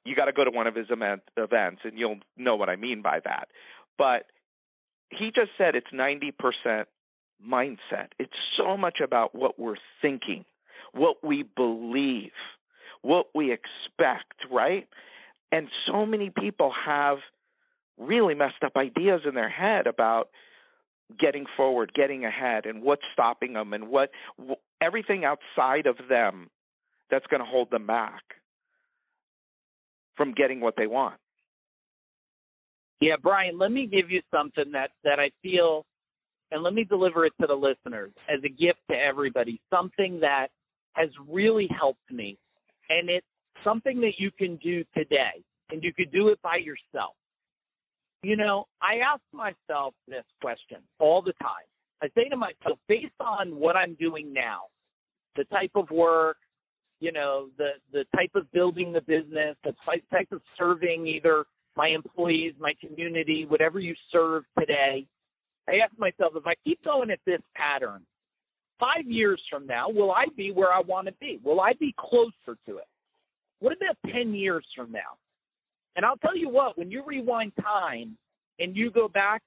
you 0.05 0.15
got 0.15 0.25
to 0.25 0.33
go 0.33 0.43
to 0.43 0.51
one 0.51 0.67
of 0.67 0.75
his 0.75 0.87
event, 0.89 1.21
events 1.35 1.81
and 1.83 1.97
you'll 1.97 2.19
know 2.37 2.55
what 2.55 2.69
I 2.69 2.75
mean 2.75 3.01
by 3.01 3.19
that. 3.23 3.49
But 3.97 4.25
he 5.09 5.31
just 5.33 5.51
said 5.57 5.75
it's 5.75 5.87
90% 5.93 6.85
mindset. 7.45 8.07
It's 8.19 8.33
so 8.57 8.77
much 8.77 8.99
about 9.03 9.33
what 9.35 9.59
we're 9.59 9.75
thinking, 10.01 10.45
what 10.93 11.17
we 11.23 11.43
believe 11.43 12.31
what 13.01 13.27
we 13.33 13.51
expect, 13.51 14.33
right? 14.51 14.87
And 15.51 15.67
so 15.87 16.05
many 16.05 16.29
people 16.29 16.73
have 16.85 17.19
really 17.97 18.35
messed 18.35 18.63
up 18.65 18.73
ideas 18.75 19.21
in 19.27 19.35
their 19.35 19.49
head 19.49 19.87
about 19.87 20.29
getting 21.19 21.45
forward, 21.55 21.91
getting 21.95 22.25
ahead, 22.25 22.65
and 22.65 22.81
what's 22.81 23.03
stopping 23.13 23.53
them, 23.53 23.73
and 23.73 23.87
what 23.87 24.11
everything 24.81 25.23
outside 25.25 25.87
of 25.87 25.95
them 26.09 26.49
that's 27.09 27.25
going 27.27 27.39
to 27.39 27.45
hold 27.45 27.71
them 27.71 27.87
back 27.87 28.21
from 30.15 30.33
getting 30.33 30.59
what 30.59 30.75
they 30.77 30.87
want. 30.87 31.15
Yeah, 32.99 33.15
Brian, 33.21 33.57
let 33.57 33.71
me 33.71 33.85
give 33.85 34.09
you 34.09 34.21
something 34.33 34.71
that 34.73 34.89
that 35.03 35.19
I 35.19 35.29
feel 35.43 35.85
and 36.51 36.63
let 36.63 36.73
me 36.73 36.83
deliver 36.83 37.25
it 37.25 37.33
to 37.41 37.47
the 37.47 37.53
listeners 37.53 38.11
as 38.29 38.39
a 38.43 38.49
gift 38.49 38.79
to 38.89 38.97
everybody, 38.97 39.61
something 39.69 40.19
that 40.21 40.47
has 40.93 41.09
really 41.29 41.69
helped 41.79 42.11
me 42.11 42.37
and 42.89 43.09
it's 43.09 43.25
something 43.63 43.99
that 44.01 44.13
you 44.17 44.31
can 44.31 44.57
do 44.57 44.83
today, 44.95 45.43
and 45.71 45.83
you 45.83 45.93
could 45.93 46.11
do 46.11 46.29
it 46.29 46.41
by 46.41 46.57
yourself. 46.57 47.15
You 48.23 48.35
know, 48.35 48.65
I 48.81 48.97
ask 48.97 49.21
myself 49.31 49.93
this 50.07 50.25
question 50.41 50.77
all 50.99 51.21
the 51.21 51.33
time. 51.33 51.65
I 52.01 52.07
say 52.15 52.29
to 52.29 52.37
myself, 52.37 52.79
based 52.87 53.13
on 53.19 53.55
what 53.55 53.75
I'm 53.75 53.95
doing 53.95 54.33
now, 54.33 54.63
the 55.35 55.45
type 55.45 55.71
of 55.75 55.89
work, 55.91 56.37
you 56.99 57.11
know, 57.11 57.49
the 57.57 57.71
the 57.91 58.05
type 58.15 58.31
of 58.35 58.51
building 58.51 58.91
the 58.91 59.01
business, 59.01 59.55
the 59.63 59.73
type 59.85 60.27
of 60.31 60.41
serving 60.57 61.07
either 61.07 61.45
my 61.75 61.89
employees, 61.89 62.53
my 62.59 62.73
community, 62.81 63.45
whatever 63.47 63.79
you 63.79 63.93
serve 64.11 64.43
today. 64.59 65.05
I 65.69 65.75
ask 65.83 65.97
myself, 65.97 66.33
if 66.35 66.47
I 66.47 66.53
keep 66.63 66.83
going 66.83 67.11
at 67.11 67.19
this 67.25 67.41
pattern, 67.55 68.01
five 68.79 69.05
years 69.05 69.41
from 69.49 69.67
now, 69.67 69.89
will 69.89 70.11
I 70.11 70.25
be 70.35 70.51
where 70.51 70.73
I 70.73 70.81
want 70.81 71.07
to 71.07 71.13
be? 71.19 71.39
Will 71.43 71.61
I 71.61 71.73
be 71.79 71.93
closer 71.99 72.57
to 72.67 72.77
it? 72.77 72.87
What 73.59 73.73
about 73.75 73.97
10 74.11 74.33
years 74.33 74.65
from 74.75 74.91
now? 74.91 75.17
And 75.97 76.05
I'll 76.05 76.17
tell 76.17 76.37
you 76.37 76.47
what, 76.47 76.77
when 76.77 76.91
you 76.91 77.03
rewind 77.03 77.51
time 77.61 78.15
and 78.59 78.77
you 78.77 78.91
go 78.91 79.07
back 79.07 79.41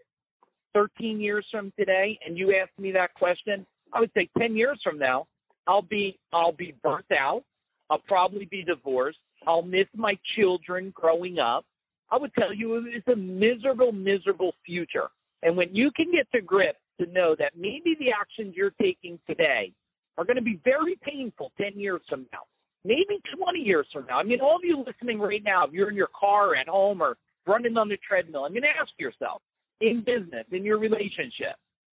13 0.75 1.21
years 1.21 1.47
from 1.51 1.73
today 1.79 2.19
and 2.27 2.37
you 2.37 2.57
ask 2.61 2.71
me 2.77 2.91
that 2.93 3.15
question, 3.15 3.65
I 3.93 4.01
would 4.01 4.11
say 4.15 4.29
10 4.37 4.57
years 4.57 4.81
from 4.83 4.99
now, 4.99 5.27
I'll 5.67 5.83
be 5.83 6.19
I'll 6.33 6.53
be 6.53 6.75
burnt 6.83 7.11
out. 7.17 7.45
I'll 7.89 8.03
probably 8.07 8.47
be 8.47 8.65
divorced. 8.65 9.19
I'll 9.47 9.63
miss 9.63 9.87
my 9.95 10.19
children 10.37 10.93
growing 10.95 11.39
up. 11.39 11.65
I 12.11 12.19
would 12.19 12.35
tell 12.35 12.53
you 12.53 12.83
it's 12.93 13.07
a 13.07 13.17
miserable, 13.17 13.93
miserable 13.93 14.53
future. 14.67 15.09
And 15.43 15.57
when 15.57 15.75
you 15.75 15.91
can 15.95 16.11
get 16.11 16.31
to 16.35 16.43
grips 16.43 16.79
to 17.01 17.07
know 17.07 17.37
that 17.39 17.53
maybe 17.57 17.97
the 17.99 18.11
actions 18.19 18.55
you're 18.57 18.75
taking 18.83 19.19
today 19.29 19.73
are 20.19 20.25
going 20.25 20.37
to 20.37 20.43
be 20.43 20.61
very 20.65 20.99
painful 21.03 21.53
10 21.61 21.79
years 21.79 22.01
from 22.09 22.27
now, 22.33 22.41
maybe 22.85 23.21
20 23.37 23.59
years 23.59 23.87
from 23.93 24.07
now. 24.07 24.19
I 24.19 24.23
mean, 24.23 24.41
all 24.41 24.57
of 24.57 24.63
you 24.65 24.85
listening 24.87 25.19
right 25.21 25.43
now, 25.45 25.67
if 25.67 25.73
you're 25.73 25.91
in 25.91 25.97
your 25.97 26.11
car 26.19 26.55
at 26.55 26.69
home 26.69 27.03
or 27.03 27.17
running 27.47 27.77
on 27.77 27.89
the 27.89 27.99
treadmill, 28.07 28.45
I'm 28.45 28.53
going 28.53 28.63
to 28.63 28.69
ask 28.69 28.91
yourself 28.99 29.43
in 29.81 30.03
business, 30.05 30.47
in 30.53 30.65
your 30.65 30.79
relationship, 30.79 31.57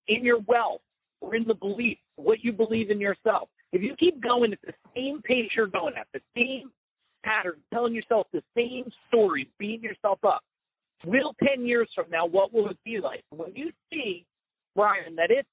in 0.08 0.24
your 0.24 0.40
wealth, 0.48 0.82
or 1.22 1.36
in 1.36 1.46
the 1.48 1.54
belief, 1.54 1.98
what 2.16 2.44
you 2.44 2.52
believe 2.52 2.90
in 2.90 3.00
yourself. 3.00 3.50
If 3.72 3.82
you 3.82 3.96
keep 3.98 4.22
going 4.22 4.54
at 4.54 4.60
the 4.66 4.74
same 4.96 5.22
pace 5.22 5.50
you're 5.56 5.68
going 5.68 5.94
at, 5.96 6.08
the 6.14 6.22
same 6.36 6.72
pattern, 7.24 7.62
telling 7.74 7.94
yourself 7.94 8.28
the 8.34 8.44
same 8.56 8.86
story, 9.08 9.50
beating 9.60 9.84
yourself 9.84 10.20
up, 10.26 10.42
will 11.06 11.34
10 11.44 11.66
years 11.66 11.90
from 11.96 12.06
now, 12.12 12.26
what 12.26 12.54
will 12.54 12.70
it 12.70 12.78
be 12.84 13.00
like? 13.00 13.24
When 13.30 13.56
you 13.56 13.72
see 13.92 14.26
Brian, 14.76 15.16
that 15.16 15.30
it's 15.30 15.48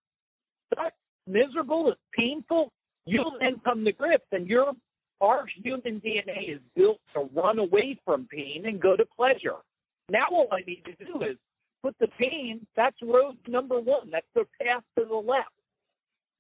such 0.75 0.93
miserable, 1.27 1.91
it's 1.91 2.01
painful, 2.17 2.73
you'll 3.07 3.37
then 3.41 3.61
come 3.65 3.85
to 3.85 3.93
grips 3.93 4.27
and 4.33 4.47
your 4.47 4.73
our 5.21 5.47
human 5.63 6.01
DNA 6.01 6.55
is 6.55 6.61
built 6.77 6.99
to 7.15 7.29
run 7.35 7.59
away 7.59 7.99
from 8.05 8.27
pain 8.31 8.65
and 8.67 8.81
go 8.81 8.97
to 8.97 9.05
pleasure. 9.17 9.57
Now 10.11 10.27
all 10.31 10.49
I 10.53 10.61
need 10.67 10.85
to 10.85 11.05
do 11.05 11.23
is 11.23 11.37
put 11.83 11.97
the 12.01 12.09
pain, 12.19 12.67
that's 12.77 12.97
road 13.03 13.37
number 13.47 13.81
one. 13.81 14.11
That's 14.11 14.27
the 14.35 14.45
path 14.63 14.83
to 14.99 15.05
the 15.05 15.15
left. 15.15 15.51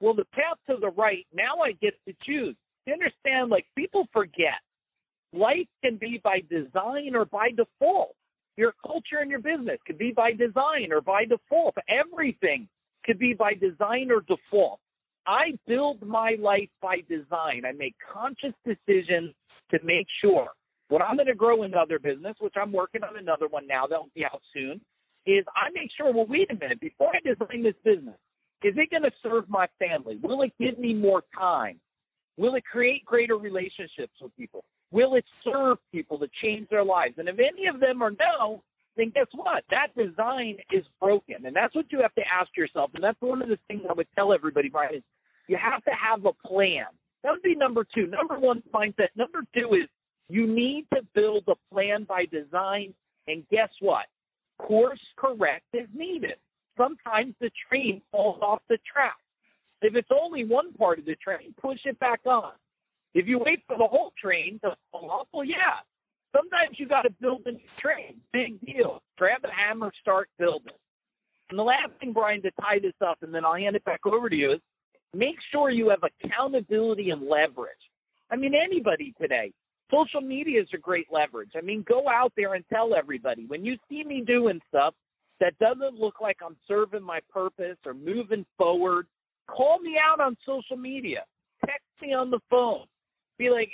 Well, 0.00 0.14
the 0.14 0.26
path 0.26 0.58
to 0.68 0.76
the 0.80 0.90
right, 0.90 1.26
now 1.34 1.60
I 1.62 1.72
get 1.72 1.94
to 2.06 2.14
choose. 2.24 2.54
You 2.86 2.92
understand, 2.92 3.50
like 3.50 3.66
people 3.76 4.06
forget. 4.12 4.60
Life 5.32 5.66
can 5.84 5.96
be 5.96 6.20
by 6.22 6.40
design 6.48 7.14
or 7.14 7.24
by 7.24 7.50
default. 7.50 8.14
Your 8.56 8.72
culture 8.84 9.18
and 9.20 9.30
your 9.30 9.40
business 9.40 9.78
could 9.86 9.98
be 9.98 10.12
by 10.12 10.32
design 10.32 10.92
or 10.92 11.00
by 11.00 11.24
default. 11.24 11.76
Everything 11.88 12.68
could 13.04 13.18
be 13.18 13.34
by 13.34 13.54
design 13.54 14.10
or 14.10 14.20
default. 14.22 14.80
I 15.28 15.58
build 15.66 16.00
my 16.02 16.36
life 16.40 16.70
by 16.80 17.02
design. 17.06 17.64
I 17.66 17.72
make 17.72 17.94
conscious 18.12 18.54
decisions 18.64 19.34
to 19.70 19.78
make 19.84 20.06
sure 20.22 20.48
when 20.88 21.02
I'm 21.02 21.16
going 21.16 21.26
to 21.26 21.34
grow 21.34 21.64
another 21.64 21.98
business, 21.98 22.34
which 22.40 22.54
I'm 22.56 22.72
working 22.72 23.02
on 23.02 23.18
another 23.18 23.46
one 23.46 23.66
now 23.66 23.86
that'll 23.86 24.08
be 24.14 24.24
out 24.24 24.40
soon, 24.54 24.80
is 25.26 25.44
I 25.54 25.70
make 25.74 25.90
sure, 25.94 26.14
well, 26.14 26.26
wait 26.26 26.50
a 26.50 26.54
minute, 26.54 26.80
before 26.80 27.08
I 27.08 27.20
design 27.28 27.62
this 27.62 27.74
business, 27.84 28.16
is 28.62 28.74
it 28.78 28.90
going 28.90 29.02
to 29.02 29.10
serve 29.22 29.44
my 29.48 29.66
family? 29.78 30.18
Will 30.22 30.40
it 30.40 30.52
give 30.58 30.78
me 30.78 30.94
more 30.94 31.22
time? 31.38 31.78
Will 32.38 32.54
it 32.54 32.64
create 32.64 33.04
greater 33.04 33.36
relationships 33.36 34.14
with 34.22 34.34
people? 34.34 34.64
Will 34.92 35.16
it 35.16 35.26
serve 35.44 35.76
people 35.92 36.18
to 36.20 36.28
change 36.42 36.68
their 36.70 36.84
lives? 36.84 37.16
And 37.18 37.28
if 37.28 37.36
any 37.38 37.66
of 37.66 37.80
them 37.80 38.00
are 38.00 38.12
no, 38.12 38.62
then 38.96 39.12
guess 39.14 39.26
what? 39.34 39.64
That 39.70 39.88
design 39.94 40.56
is 40.72 40.84
broken. 40.98 41.44
And 41.44 41.54
that's 41.54 41.74
what 41.74 41.86
you 41.90 42.00
have 42.00 42.14
to 42.14 42.22
ask 42.22 42.48
yourself. 42.56 42.90
And 42.94 43.04
that's 43.04 43.20
one 43.20 43.42
of 43.42 43.48
the 43.48 43.58
things 43.68 43.82
I 43.88 43.92
would 43.92 44.08
tell 44.14 44.32
everybody, 44.32 44.70
Brian, 44.70 44.94
is 44.94 45.02
you 45.48 45.56
have 45.56 45.82
to 45.84 45.90
have 45.90 46.24
a 46.24 46.32
plan. 46.46 46.84
That 47.24 47.32
would 47.32 47.42
be 47.42 47.54
number 47.54 47.84
two. 47.94 48.06
Number 48.06 48.38
one 48.38 48.62
mindset. 48.72 49.08
Number 49.16 49.42
two 49.54 49.74
is 49.74 49.88
you 50.28 50.46
need 50.46 50.86
to 50.94 51.00
build 51.14 51.44
a 51.48 51.74
plan 51.74 52.04
by 52.04 52.26
design. 52.26 52.94
And 53.26 53.44
guess 53.50 53.70
what? 53.80 54.06
Course 54.58 55.00
correct 55.16 55.64
is 55.72 55.88
needed. 55.94 56.36
Sometimes 56.76 57.34
the 57.40 57.50
train 57.68 58.00
falls 58.12 58.38
off 58.40 58.60
the 58.68 58.78
track. 58.90 59.16
If 59.82 59.94
it's 59.94 60.08
only 60.10 60.44
one 60.44 60.72
part 60.72 60.98
of 60.98 61.04
the 61.04 61.16
train, 61.16 61.54
push 61.60 61.78
it 61.84 61.98
back 61.98 62.20
on. 62.24 62.52
If 63.14 63.26
you 63.26 63.38
wait 63.38 63.62
for 63.66 63.76
the 63.76 63.86
whole 63.86 64.12
train 64.20 64.60
to 64.64 64.76
fall 64.92 65.10
off, 65.10 65.28
well, 65.32 65.44
yeah. 65.44 65.80
Sometimes 66.34 66.78
you 66.78 66.86
got 66.86 67.02
to 67.02 67.10
build 67.20 67.42
a 67.46 67.52
new 67.52 67.60
train. 67.80 68.20
Big 68.32 68.60
deal. 68.60 69.02
Grab 69.16 69.40
a 69.44 69.48
hammer, 69.50 69.90
start 70.00 70.28
building. 70.38 70.74
And 71.50 71.58
the 71.58 71.62
last 71.62 71.90
thing, 71.98 72.12
Brian, 72.12 72.42
to 72.42 72.50
tie 72.60 72.78
this 72.80 72.92
up, 73.04 73.18
and 73.22 73.34
then 73.34 73.44
I'll 73.44 73.54
hand 73.54 73.76
it 73.76 73.84
back 73.84 74.00
over 74.04 74.28
to 74.28 74.36
you, 74.36 74.52
is 74.52 74.60
make 75.14 75.36
sure 75.52 75.70
you 75.70 75.88
have 75.90 76.02
accountability 76.02 77.10
and 77.10 77.22
leverage. 77.22 77.76
I 78.30 78.36
mean, 78.36 78.52
anybody 78.54 79.14
today, 79.20 79.52
social 79.90 80.20
media 80.20 80.60
is 80.60 80.68
a 80.74 80.78
great 80.78 81.06
leverage. 81.10 81.52
I 81.56 81.60
mean, 81.60 81.84
go 81.88 82.08
out 82.08 82.32
there 82.36 82.54
and 82.54 82.64
tell 82.72 82.94
everybody 82.94 83.46
when 83.46 83.64
you 83.64 83.76
see 83.88 84.04
me 84.04 84.22
doing 84.26 84.60
stuff 84.68 84.94
that 85.40 85.58
doesn't 85.58 85.98
look 85.98 86.20
like 86.20 86.38
I'm 86.44 86.56
serving 86.66 87.02
my 87.02 87.20
purpose 87.30 87.76
or 87.86 87.94
moving 87.94 88.44
forward, 88.56 89.06
call 89.48 89.78
me 89.78 89.96
out 90.02 90.20
on 90.20 90.36
social 90.44 90.76
media. 90.76 91.24
Text 91.64 91.86
me 92.02 92.12
on 92.12 92.30
the 92.30 92.40
phone. 92.50 92.84
Be 93.38 93.50
like, 93.50 93.70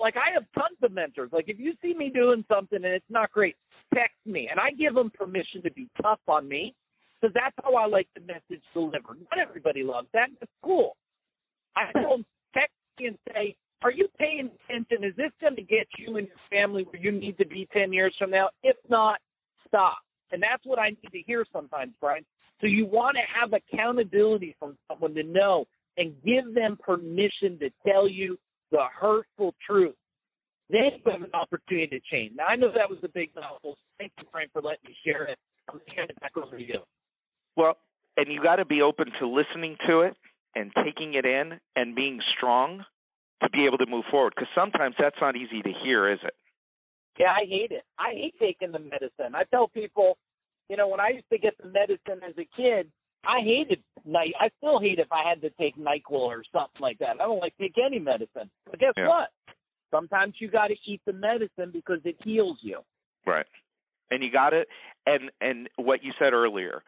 like 0.00 0.16
I 0.16 0.32
have 0.34 0.44
tons 0.54 0.76
of 0.82 0.92
mentors. 0.92 1.30
Like 1.32 1.44
if 1.48 1.58
you 1.58 1.74
see 1.80 1.94
me 1.94 2.10
doing 2.10 2.44
something 2.48 2.76
and 2.76 2.94
it's 2.94 3.04
not 3.08 3.30
great, 3.30 3.54
text 3.94 4.16
me, 4.26 4.48
and 4.50 4.58
I 4.58 4.70
give 4.72 4.94
them 4.94 5.10
permission 5.10 5.62
to 5.62 5.70
be 5.70 5.88
tough 6.02 6.20
on 6.26 6.48
me 6.48 6.74
because 7.24 7.34
that's 7.34 7.56
how 7.64 7.74
I 7.74 7.86
like 7.86 8.08
the 8.14 8.20
message 8.20 8.62
delivered. 8.74 9.18
Not 9.30 9.38
everybody 9.40 9.82
loves 9.82 10.08
that. 10.12 10.28
That's 10.40 10.52
cool. 10.62 10.94
I 11.74 11.90
don't 11.94 12.26
text 12.54 12.74
me 12.98 13.06
and 13.06 13.18
say, 13.32 13.56
"Are 13.82 13.90
you 13.90 14.08
paying 14.18 14.50
attention? 14.68 15.04
Is 15.04 15.16
this 15.16 15.30
going 15.40 15.56
to 15.56 15.62
get 15.62 15.86
you 15.98 16.18
and 16.18 16.26
your 16.26 16.36
family 16.50 16.82
where 16.82 17.00
you 17.00 17.12
need 17.12 17.38
to 17.38 17.46
be 17.46 17.66
ten 17.72 17.94
years 17.94 18.14
from 18.18 18.30
now? 18.30 18.50
If 18.62 18.76
not, 18.90 19.20
stop." 19.66 19.98
And 20.32 20.42
that's 20.42 20.66
what 20.66 20.78
I 20.78 20.90
need 20.90 21.10
to 21.12 21.22
hear 21.26 21.46
sometimes, 21.50 21.92
Brian. 21.98 22.26
So 22.60 22.66
you 22.66 22.86
want 22.86 23.16
to 23.16 23.22
have 23.40 23.52
accountability 23.52 24.54
from 24.58 24.76
someone 24.88 25.14
to 25.14 25.22
know 25.22 25.64
and 25.96 26.12
give 26.24 26.54
them 26.54 26.76
permission 26.84 27.58
to 27.60 27.70
tell 27.86 28.06
you 28.06 28.36
the 28.70 28.84
hurtful 29.00 29.54
truth. 29.66 29.94
Then 30.68 30.90
you 31.04 31.12
have 31.12 31.22
an 31.22 31.30
opportunity 31.32 31.86
to 31.86 32.00
change. 32.10 32.32
Now 32.36 32.46
I 32.46 32.56
know 32.56 32.68
that 32.74 32.90
was 32.90 32.98
a 33.02 33.08
big 33.08 33.30
mouthful. 33.34 33.78
Thank 33.98 34.12
you, 34.18 34.26
Frank, 34.30 34.50
for 34.52 34.60
letting 34.60 34.84
me 34.88 34.96
share 35.06 35.24
it. 35.24 35.38
I'm 35.68 35.76
going 35.76 35.86
to 35.88 35.94
hand 35.94 36.10
it 36.10 36.20
back 36.20 36.36
over 36.36 36.58
to 36.58 36.62
you. 36.62 36.80
Well, 37.56 37.76
and 38.16 38.26
you 38.32 38.42
got 38.42 38.56
to 38.56 38.64
be 38.64 38.82
open 38.82 39.06
to 39.20 39.26
listening 39.26 39.76
to 39.86 40.00
it 40.00 40.16
and 40.54 40.72
taking 40.84 41.14
it 41.14 41.24
in 41.24 41.60
and 41.76 41.94
being 41.94 42.20
strong 42.36 42.84
to 43.42 43.50
be 43.50 43.66
able 43.66 43.78
to 43.78 43.86
move 43.86 44.04
forward. 44.10 44.32
Because 44.36 44.48
sometimes 44.54 44.94
that's 44.98 45.16
not 45.20 45.36
easy 45.36 45.62
to 45.62 45.72
hear, 45.82 46.10
is 46.10 46.20
it? 46.22 46.34
Yeah, 47.18 47.30
I 47.30 47.44
hate 47.48 47.70
it. 47.70 47.84
I 47.98 48.12
hate 48.12 48.34
taking 48.40 48.72
the 48.72 48.78
medicine. 48.78 49.34
I 49.34 49.44
tell 49.44 49.68
people, 49.68 50.18
you 50.68 50.76
know, 50.76 50.88
when 50.88 51.00
I 51.00 51.10
used 51.10 51.28
to 51.30 51.38
get 51.38 51.54
the 51.58 51.68
medicine 51.68 52.20
as 52.26 52.34
a 52.38 52.48
kid, 52.56 52.90
I 53.26 53.40
hated 53.40 53.82
night. 54.04 54.34
I 54.40 54.50
still 54.58 54.80
hate 54.80 54.98
if 54.98 55.10
I 55.10 55.28
had 55.28 55.40
to 55.42 55.50
take 55.50 55.76
Nyquil 55.76 56.10
or 56.10 56.42
something 56.52 56.80
like 56.80 56.98
that. 56.98 57.16
I 57.20 57.24
don't 57.24 57.40
like 57.40 57.54
take 57.58 57.74
any 57.84 57.98
medicine. 57.98 58.50
But 58.70 58.80
guess 58.80 58.92
Yeah. 58.96 59.08
what? 59.08 59.30
Sometimes 59.90 60.34
you 60.40 60.48
got 60.50 60.68
to 60.68 60.76
eat 60.84 61.00
the 61.06 61.12
medicine 61.12 61.70
because 61.72 62.00
it 62.04 62.16
heals 62.24 62.58
you. 62.62 62.84
Right. 63.26 63.46
And 64.10 64.22
you 64.22 64.30
got 64.30 64.52
it. 64.52 64.68
And 65.06 65.30
and 65.40 65.68
what 65.76 66.02
you 66.02 66.12
said 66.18 66.32
earlier, 66.32 66.82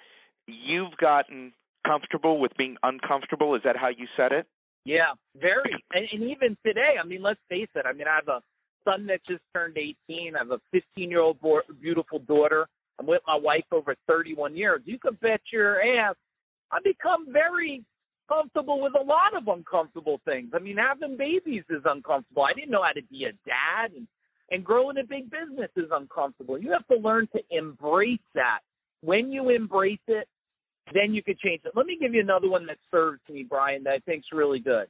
you've 0.47 0.97
gotten 0.99 1.53
comfortable 1.87 2.41
with 2.41 2.53
being 2.57 2.77
uncomfortable. 2.83 3.55
Is 3.55 3.63
that 3.65 3.77
how 3.77 3.89
you 3.89 4.07
said 4.17 4.33
it? 4.33 4.47
Yeah, 4.85 5.15
very. 5.41 5.75
And, 5.93 6.07
and 6.13 6.23
even 6.31 6.57
today, 6.65 6.95
I 7.03 7.07
mean, 7.07 7.23
let's 7.23 7.41
face 7.49 7.69
it. 7.75 7.87
I 7.87 7.93
mean, 7.93 8.07
I 8.09 8.17
have 8.17 8.29
a 8.29 8.41
son 8.85 9.07
that 9.07 9.21
just 9.29 9.43
turned 9.55 9.77
18. 9.77 10.37
I 10.37 10.39
have 10.39 10.51
a 10.51 10.61
15 10.73 11.11
year 11.11 11.21
old 11.21 11.39
beautiful 11.81 12.21
daughter. 12.21 12.67
I'm 12.99 13.07
with 13.07 13.23
my 13.27 13.37
wife 13.37 13.65
over 13.73 13.95
31 14.07 14.57
years. 14.57 14.81
You 14.85 14.99
can 14.99 15.19
bet 15.21 15.41
your 15.53 15.83
ass 15.83 16.15
I 16.71 16.79
become 16.83 17.33
very 17.33 17.85
comfortable 18.29 18.81
with 18.81 18.95
a 18.99 19.03
lot 19.03 19.37
of 19.37 19.49
uncomfortable 19.49 20.21
things. 20.25 20.51
I 20.55 20.59
mean, 20.59 20.77
having 20.77 21.17
babies 21.17 21.63
is 21.71 21.83
uncomfortable. 21.85 22.43
I 22.43 22.53
didn't 22.55 22.71
know 22.71 22.83
how 22.83 22.93
to 22.93 23.03
be 23.11 23.25
a 23.25 23.33
dad, 23.47 23.93
and 23.97 24.07
and 24.51 24.65
growing 24.65 24.97
a 24.99 25.05
big 25.05 25.29
business 25.31 25.71
is 25.77 25.91
uncomfortable. 25.91 26.57
You 26.57 26.71
have 26.73 26.87
to 26.87 26.97
learn 26.97 27.29
to 27.35 27.41
embrace 27.51 28.21
that. 28.35 28.61
When 29.03 29.33
you 29.33 29.51
embrace 29.51 29.99
it, 30.07 30.29
then 30.94 31.14
you 31.14 31.22
can 31.22 31.37
change 31.42 31.62
it. 31.64 31.72
Let 31.75 31.87
me 31.87 31.96
give 32.01 32.14
you 32.14 32.20
another 32.20 32.49
one 32.49 32.66
that 32.66 32.79
serves 32.90 33.20
me, 33.29 33.44
Brian, 33.49 33.83
that 33.85 33.90
I 33.90 33.99
think's 34.01 34.29
really 34.33 34.61
good. 34.61 34.87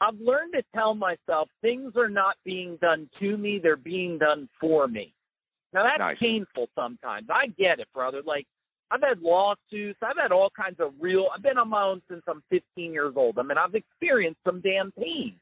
I've 0.00 0.18
learned 0.20 0.52
to 0.54 0.62
tell 0.74 0.94
myself 0.94 1.48
things 1.60 1.92
are 1.96 2.08
not 2.08 2.36
being 2.44 2.78
done 2.80 3.08
to 3.20 3.36
me, 3.36 3.58
they're 3.62 3.76
being 3.76 4.18
done 4.18 4.48
for 4.60 4.86
me. 4.86 5.12
Now 5.72 5.82
that's 5.82 5.98
Nice. 5.98 6.18
painful 6.18 6.68
sometimes. 6.74 7.28
I 7.30 7.48
get 7.48 7.80
it, 7.80 7.88
brother. 7.92 8.22
Like 8.24 8.46
I've 8.90 9.02
had 9.02 9.20
lawsuits, 9.20 9.98
I've 10.02 10.16
had 10.16 10.32
all 10.32 10.50
kinds 10.50 10.80
of 10.80 10.94
real 11.00 11.28
I've 11.34 11.42
been 11.42 11.58
on 11.58 11.68
my 11.68 11.82
own 11.82 12.00
since 12.08 12.22
I'm 12.28 12.42
15 12.50 12.92
years 12.92 13.14
old. 13.16 13.38
I 13.38 13.42
mean, 13.42 13.58
I've 13.58 13.74
experienced 13.74 14.40
some 14.44 14.60
damn 14.60 14.92
pain. 14.92 15.34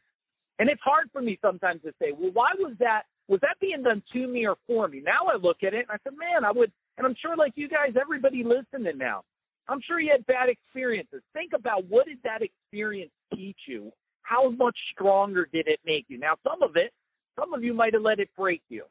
And 0.58 0.70
it's 0.70 0.80
hard 0.82 1.10
for 1.12 1.20
me 1.20 1.38
sometimes 1.42 1.82
to 1.82 1.92
say, 2.00 2.12
well, 2.12 2.30
why 2.32 2.52
was 2.58 2.74
that 2.78 3.02
was 3.28 3.40
that 3.42 3.56
being 3.60 3.82
done 3.82 4.02
to 4.12 4.26
me 4.26 4.46
or 4.46 4.56
for 4.66 4.88
me? 4.88 5.02
Now 5.04 5.26
I 5.26 5.36
look 5.36 5.58
at 5.62 5.74
it 5.74 5.86
and 5.88 5.90
I 5.90 5.98
said, 6.02 6.14
man, 6.18 6.44
I 6.44 6.50
would 6.50 6.72
and 6.96 7.06
I'm 7.06 7.16
sure 7.20 7.36
like 7.36 7.52
you 7.56 7.68
guys, 7.68 7.94
everybody 8.00 8.42
listening 8.42 8.96
now, 8.96 9.22
I'm 9.68 9.80
sure 9.86 10.00
you 10.00 10.12
had 10.12 10.24
bad 10.26 10.48
experiences. 10.48 11.22
Think 11.32 11.52
about 11.54 11.86
what 11.88 12.06
did 12.06 12.18
that 12.24 12.42
experience 12.42 13.10
teach 13.34 13.58
you? 13.66 13.92
How 14.22 14.50
much 14.50 14.76
stronger 14.92 15.48
did 15.52 15.66
it 15.68 15.80
make 15.84 16.06
you? 16.08 16.18
Now, 16.18 16.34
some 16.42 16.62
of 16.62 16.76
it, 16.76 16.92
some 17.38 17.52
of 17.52 17.62
you 17.62 17.74
might 17.74 17.94
have 17.94 18.02
let 18.02 18.18
it 18.18 18.28
break 18.36 18.62
you. 18.68 18.84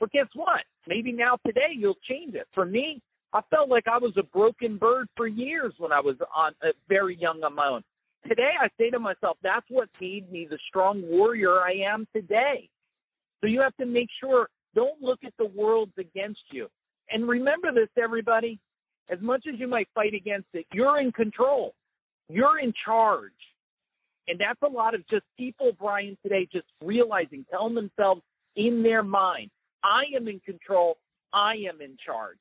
But 0.00 0.10
guess 0.10 0.26
what? 0.34 0.62
Maybe 0.86 1.12
now 1.12 1.38
today 1.46 1.72
you'll 1.76 1.98
change 2.08 2.34
it. 2.34 2.46
For 2.54 2.64
me, 2.64 3.00
I 3.32 3.40
felt 3.50 3.68
like 3.68 3.84
I 3.86 3.98
was 3.98 4.12
a 4.16 4.22
broken 4.22 4.76
bird 4.76 5.08
for 5.16 5.26
years 5.26 5.72
when 5.78 5.92
I 5.92 6.00
was 6.00 6.16
on 6.34 6.52
uh, 6.62 6.68
very 6.88 7.16
young 7.16 7.42
on 7.44 7.54
my 7.54 7.68
own. 7.68 7.82
Today, 8.28 8.52
I 8.60 8.68
say 8.78 8.90
to 8.90 8.98
myself, 8.98 9.36
that's 9.42 9.66
what 9.68 9.88
made 10.00 10.30
me 10.30 10.46
the 10.48 10.58
strong 10.68 11.02
warrior 11.08 11.60
I 11.60 11.72
am 11.92 12.06
today. 12.14 12.68
So 13.40 13.46
you 13.46 13.60
have 13.60 13.76
to 13.76 13.86
make 13.86 14.08
sure, 14.20 14.48
don't 14.74 15.00
look 15.00 15.20
at 15.24 15.32
the 15.38 15.46
world's 15.46 15.96
against 15.98 16.42
you. 16.50 16.68
And 17.10 17.28
remember 17.28 17.72
this, 17.72 17.88
everybody, 18.00 18.58
as 19.10 19.18
much 19.20 19.44
as 19.52 19.58
you 19.58 19.68
might 19.68 19.88
fight 19.94 20.14
against 20.14 20.48
it, 20.54 20.66
you're 20.72 21.00
in 21.00 21.12
control. 21.12 21.74
You're 22.28 22.58
in 22.58 22.72
charge. 22.84 23.32
And 24.28 24.38
that's 24.38 24.60
a 24.62 24.72
lot 24.72 24.94
of 24.94 25.06
just 25.08 25.24
people, 25.36 25.72
Brian, 25.78 26.16
today 26.22 26.48
just 26.50 26.66
realizing, 26.82 27.44
telling 27.50 27.74
themselves 27.74 28.22
in 28.56 28.82
their 28.82 29.02
mind, 29.02 29.50
I 29.82 30.02
am 30.16 30.28
in 30.28 30.40
control. 30.40 30.96
I 31.32 31.54
am 31.68 31.80
in 31.80 31.96
charge. 32.04 32.38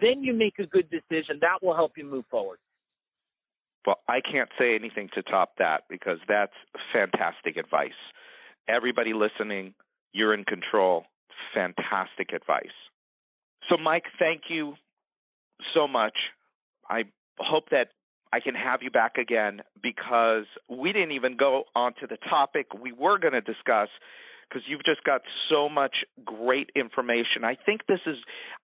Then 0.00 0.22
you 0.22 0.32
make 0.32 0.58
a 0.58 0.66
good 0.66 0.88
decision. 0.90 1.38
That 1.40 1.58
will 1.62 1.74
help 1.74 1.92
you 1.96 2.04
move 2.04 2.24
forward. 2.30 2.58
Well, 3.86 3.98
I 4.08 4.20
can't 4.20 4.48
say 4.58 4.74
anything 4.74 5.10
to 5.14 5.22
top 5.22 5.54
that 5.58 5.82
because 5.90 6.18
that's 6.28 6.52
fantastic 6.92 7.56
advice. 7.56 7.90
Everybody 8.68 9.12
listening, 9.12 9.74
you're 10.12 10.34
in 10.34 10.44
control. 10.44 11.04
Fantastic 11.52 12.32
advice. 12.32 12.66
So, 13.68 13.76
Mike, 13.76 14.04
thank 14.18 14.42
you 14.48 14.74
so 15.74 15.86
much. 15.88 16.16
I 16.88 17.04
hope 17.38 17.70
that 17.70 17.88
I 18.32 18.40
can 18.40 18.54
have 18.54 18.82
you 18.82 18.90
back 18.90 19.18
again 19.18 19.60
because 19.82 20.46
we 20.68 20.92
didn't 20.92 21.12
even 21.12 21.36
go 21.36 21.64
onto 21.74 22.06
the 22.06 22.16
topic 22.16 22.72
we 22.74 22.92
were 22.92 23.18
going 23.18 23.34
to 23.34 23.40
discuss 23.40 23.88
because 24.52 24.66
you've 24.68 24.84
just 24.84 25.02
got 25.04 25.22
so 25.50 25.68
much 25.68 25.96
great 26.24 26.70
information. 26.74 27.44
I 27.44 27.56
think 27.64 27.86
this 27.86 28.00
is 28.06 28.16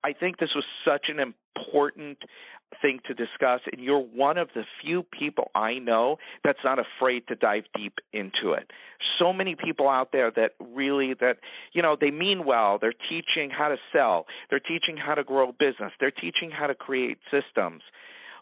I 0.04 0.12
think 0.12 0.38
this 0.38 0.50
was 0.54 0.64
such 0.84 1.06
an 1.08 1.18
important 1.18 2.18
thing 2.82 3.00
to 3.06 3.14
discuss 3.14 3.60
and 3.72 3.82
you're 3.82 3.98
one 3.98 4.36
of 4.36 4.48
the 4.54 4.62
few 4.82 5.02
people 5.02 5.50
I 5.54 5.78
know 5.78 6.18
that's 6.44 6.58
not 6.62 6.78
afraid 6.78 7.26
to 7.28 7.34
dive 7.34 7.64
deep 7.74 7.94
into 8.12 8.52
it. 8.52 8.70
So 9.18 9.32
many 9.32 9.56
people 9.56 9.88
out 9.88 10.12
there 10.12 10.30
that 10.32 10.52
really 10.60 11.14
that 11.20 11.38
you 11.72 11.82
know 11.82 11.96
they 11.98 12.10
mean 12.10 12.44
well, 12.44 12.78
they're 12.80 12.92
teaching 12.92 13.50
how 13.50 13.68
to 13.68 13.76
sell, 13.92 14.26
they're 14.50 14.60
teaching 14.60 14.96
how 14.96 15.14
to 15.14 15.24
grow 15.24 15.52
business, 15.52 15.92
they're 15.98 16.10
teaching 16.10 16.50
how 16.50 16.66
to 16.66 16.74
create 16.74 17.18
systems. 17.30 17.82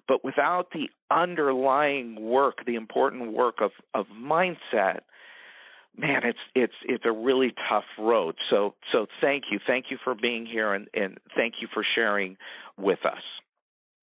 But 0.08 0.24
without 0.24 0.68
the 0.72 0.88
underlying 1.10 2.20
work, 2.20 2.64
the 2.64 2.76
important 2.76 3.32
work 3.32 3.56
of, 3.60 3.72
of 3.92 4.06
mindset, 4.16 5.00
man, 5.98 6.22
it's 6.24 6.38
it's 6.54 6.74
it's 6.84 7.04
a 7.04 7.12
really 7.12 7.52
tough 7.68 7.84
road. 7.98 8.36
So 8.50 8.74
so 8.92 9.06
thank 9.20 9.44
you, 9.50 9.58
thank 9.66 9.86
you 9.90 9.98
for 10.04 10.14
being 10.14 10.46
here, 10.46 10.74
and 10.74 10.88
and 10.94 11.18
thank 11.36 11.54
you 11.60 11.68
for 11.72 11.84
sharing 11.94 12.36
with 12.78 13.04
us. 13.04 13.22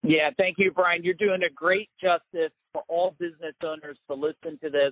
Yeah, 0.01 0.31
thank 0.37 0.57
you, 0.57 0.71
Brian. 0.71 1.03
You're 1.03 1.13
doing 1.13 1.41
a 1.49 1.53
great 1.53 1.89
justice 2.01 2.51
for 2.73 2.83
all 2.89 3.15
business 3.19 3.55
owners 3.63 3.97
to 4.09 4.15
listen 4.15 4.59
to 4.61 4.69
this 4.69 4.91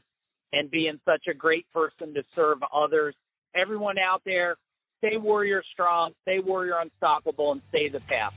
and 0.53 0.71
being 0.71 0.99
such 1.05 1.25
a 1.29 1.33
great 1.33 1.65
person 1.73 2.13
to 2.13 2.23
serve 2.33 2.59
others. 2.73 3.15
Everyone 3.53 3.97
out 3.97 4.21
there, 4.25 4.55
stay 4.99 5.17
warrior 5.17 5.63
strong, 5.73 6.13
stay 6.21 6.39
warrior 6.39 6.79
unstoppable, 6.79 7.51
and 7.51 7.61
stay 7.69 7.89
the 7.89 7.99
path. 8.01 8.33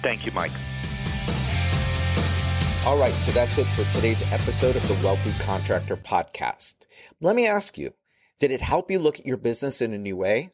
Thank 0.00 0.24
you, 0.24 0.32
Mike. 0.32 0.52
All 2.86 2.96
right, 2.96 3.12
so 3.14 3.32
that's 3.32 3.58
it 3.58 3.64
for 3.64 3.82
today's 3.90 4.22
episode 4.32 4.76
of 4.76 4.86
the 4.86 5.04
Wealthy 5.04 5.32
Contractor 5.42 5.96
Podcast. 5.96 6.86
Let 7.20 7.34
me 7.34 7.44
ask 7.44 7.76
you 7.76 7.92
did 8.38 8.52
it 8.52 8.60
help 8.60 8.92
you 8.92 9.00
look 9.00 9.18
at 9.18 9.26
your 9.26 9.38
business 9.38 9.82
in 9.82 9.92
a 9.92 9.98
new 9.98 10.16
way? 10.16 10.52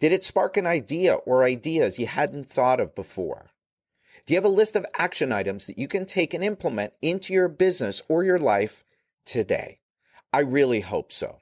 Did 0.00 0.10
it 0.10 0.24
spark 0.24 0.56
an 0.56 0.66
idea 0.66 1.14
or 1.14 1.44
ideas 1.44 2.00
you 2.00 2.08
hadn't 2.08 2.50
thought 2.50 2.80
of 2.80 2.96
before? 2.96 3.52
Do 4.26 4.34
you 4.34 4.38
have 4.38 4.44
a 4.44 4.48
list 4.48 4.74
of 4.74 4.84
action 4.98 5.30
items 5.30 5.66
that 5.66 5.78
you 5.78 5.86
can 5.86 6.04
take 6.04 6.34
and 6.34 6.42
implement 6.42 6.94
into 7.00 7.32
your 7.32 7.48
business 7.48 8.02
or 8.08 8.24
your 8.24 8.40
life 8.40 8.82
today? 9.24 9.78
I 10.32 10.40
really 10.40 10.80
hope 10.80 11.12
so. 11.12 11.41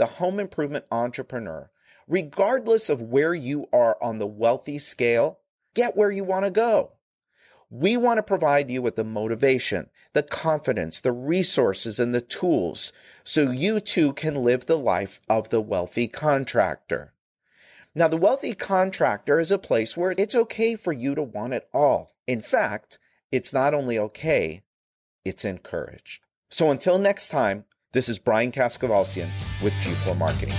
the 0.00 0.06
home 0.06 0.40
improvement 0.40 0.86
entrepreneur, 0.90 1.70
regardless 2.08 2.88
of 2.88 3.02
where 3.02 3.34
you 3.34 3.66
are 3.70 3.98
on 4.02 4.16
the 4.16 4.26
wealthy 4.26 4.78
scale, 4.78 5.40
get 5.74 5.94
where 5.94 6.10
you 6.10 6.24
want 6.24 6.46
to 6.46 6.50
go. 6.50 6.92
We 7.68 7.98
want 7.98 8.16
to 8.16 8.22
provide 8.22 8.70
you 8.70 8.80
with 8.80 8.96
the 8.96 9.04
motivation, 9.04 9.90
the 10.14 10.22
confidence, 10.22 11.00
the 11.00 11.12
resources, 11.12 12.00
and 12.00 12.14
the 12.14 12.22
tools 12.22 12.94
so 13.24 13.50
you 13.50 13.78
too 13.78 14.14
can 14.14 14.36
live 14.36 14.64
the 14.64 14.78
life 14.78 15.20
of 15.28 15.50
the 15.50 15.60
wealthy 15.60 16.08
contractor. 16.08 17.12
Now, 17.94 18.08
the 18.08 18.16
wealthy 18.16 18.54
contractor 18.54 19.38
is 19.38 19.50
a 19.50 19.58
place 19.58 19.98
where 19.98 20.14
it's 20.16 20.34
okay 20.34 20.76
for 20.76 20.94
you 20.94 21.14
to 21.14 21.22
want 21.22 21.52
it 21.52 21.68
all. 21.74 22.14
In 22.26 22.40
fact, 22.40 22.98
it's 23.30 23.52
not 23.52 23.74
only 23.74 23.98
okay, 23.98 24.62
it's 25.26 25.44
encouraged. 25.44 26.22
So 26.48 26.70
until 26.70 26.98
next 26.98 27.28
time, 27.28 27.66
this 27.92 28.08
is 28.08 28.20
Brian 28.20 28.52
Kaskavalciyan 28.52 29.28
with 29.62 29.72
G4 29.74 30.16
Marketing. 30.16 30.54